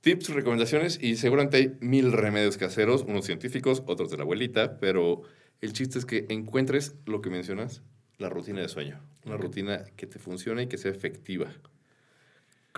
tips, 0.00 0.30
recomendaciones 0.30 0.98
y 1.02 1.16
seguramente 1.16 1.56
hay 1.56 1.76
mil 1.80 2.12
remedios 2.12 2.56
caseros, 2.56 3.02
unos 3.06 3.24
científicos, 3.26 3.82
otros 3.86 4.10
de 4.10 4.16
la 4.16 4.22
abuelita, 4.22 4.78
pero 4.78 5.22
el 5.60 5.72
chiste 5.72 5.98
es 5.98 6.06
que 6.06 6.26
encuentres 6.28 6.94
lo 7.04 7.20
que 7.20 7.30
mencionas, 7.30 7.82
la 8.16 8.28
rutina 8.28 8.60
de 8.60 8.68
sueño. 8.68 9.00
Una 9.26 9.36
rutina 9.36 9.84
que 9.96 10.06
te 10.06 10.18
funcione 10.18 10.62
y 10.62 10.66
que 10.68 10.78
sea 10.78 10.90
efectiva. 10.90 11.52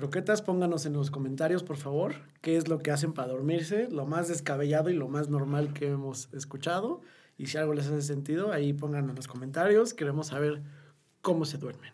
Croquetas, 0.00 0.40
pónganos 0.40 0.86
en 0.86 0.94
los 0.94 1.10
comentarios, 1.10 1.62
por 1.62 1.76
favor, 1.76 2.14
qué 2.40 2.56
es 2.56 2.68
lo 2.68 2.78
que 2.78 2.90
hacen 2.90 3.12
para 3.12 3.28
dormirse, 3.28 3.86
lo 3.90 4.06
más 4.06 4.28
descabellado 4.28 4.88
y 4.88 4.94
lo 4.94 5.08
más 5.08 5.28
normal 5.28 5.74
que 5.74 5.88
hemos 5.90 6.32
escuchado. 6.32 7.02
Y 7.36 7.48
si 7.48 7.58
algo 7.58 7.74
les 7.74 7.86
hace 7.86 8.00
sentido, 8.00 8.50
ahí 8.50 8.72
pónganlo 8.72 9.10
en 9.10 9.16
los 9.16 9.28
comentarios. 9.28 9.92
Queremos 9.92 10.28
saber 10.28 10.62
cómo 11.20 11.44
se 11.44 11.58
duermen. 11.58 11.92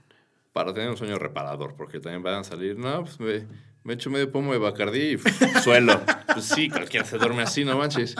Para 0.53 0.73
tener 0.73 0.89
un 0.89 0.97
sueño 0.97 1.19
reparador, 1.19 1.75
porque 1.75 1.99
también 1.99 2.23
van 2.23 2.37
a 2.37 2.45
salir, 2.45 2.79
no, 2.79 3.03
pues 3.03 3.19
me, 3.19 3.45
me 3.83 3.95
echo 3.95 4.09
medio 4.09 4.31
pomo 4.31 4.53
de 4.53 4.59
Bacardí 4.59 5.15
y 5.15 5.17
pff, 5.17 5.59
suelo. 5.65 6.01
Pues 6.33 6.45
sí, 6.45 6.71
cualquiera 6.71 7.05
se 7.05 7.19
duerme 7.19 7.43
así, 7.43 7.65
no 7.65 7.77
manches. 7.77 8.15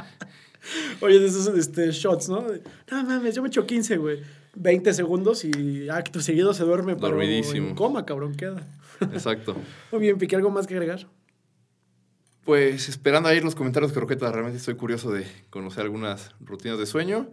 Oye, 1.01 1.21
de 1.21 1.27
esos 1.27 1.47
este, 1.57 1.93
shots, 1.93 2.29
¿no? 2.29 2.45
No 2.91 3.05
mames, 3.05 3.37
yo 3.37 3.43
me 3.43 3.47
echo 3.49 3.65
15, 3.65 3.99
güey. 3.99 4.19
20 4.57 4.93
segundos 4.95 5.45
y 5.45 5.89
acto 5.91 6.21
seguido 6.21 6.55
se 6.55 6.65
duerme. 6.65 6.97
pero 6.97 7.11
Dormidísimo. 7.11 7.69
en 7.69 7.75
coma, 7.77 8.05
cabrón, 8.05 8.35
queda. 8.35 8.67
Exacto. 9.01 9.57
Muy 9.93 10.01
bien, 10.01 10.19
Piqué, 10.19 10.37
¿algo 10.37 10.51
más 10.51 10.67
que 10.67 10.75
agregar? 10.75 11.09
Pues 12.45 12.89
esperando 12.89 13.29
ahí 13.29 13.41
los 13.41 13.57
comentarios 13.57 13.91
de 13.91 13.99
Croquetas, 13.99 14.33
realmente 14.33 14.59
estoy 14.59 14.77
curioso 14.77 15.11
de 15.11 15.27
conocer 15.51 15.83
algunas 15.83 16.33
rutinas 16.41 16.79
de 16.79 16.87
sueño 16.87 17.31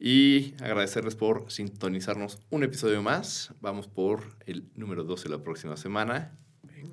y 0.00 0.54
agradecerles 0.60 1.14
por 1.14 1.50
sintonizarnos 1.50 2.40
un 2.50 2.64
episodio 2.64 3.02
más. 3.02 3.52
Vamos 3.60 3.86
por 3.86 4.22
el 4.46 4.64
número 4.74 5.04
12 5.04 5.28
la 5.28 5.38
próxima 5.42 5.76
semana. 5.76 6.36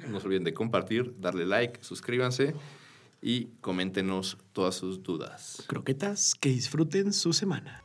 No 0.07 0.19
se 0.19 0.27
olviden 0.27 0.43
de 0.43 0.53
compartir, 0.53 1.15
darle 1.19 1.45
like, 1.45 1.83
suscríbanse 1.83 2.53
y 3.21 3.45
coméntenos 3.61 4.37
todas 4.53 4.75
sus 4.75 5.01
dudas. 5.01 5.63
Croquetas, 5.67 6.35
que 6.35 6.49
disfruten 6.49 7.13
su 7.13 7.33
semana. 7.33 7.81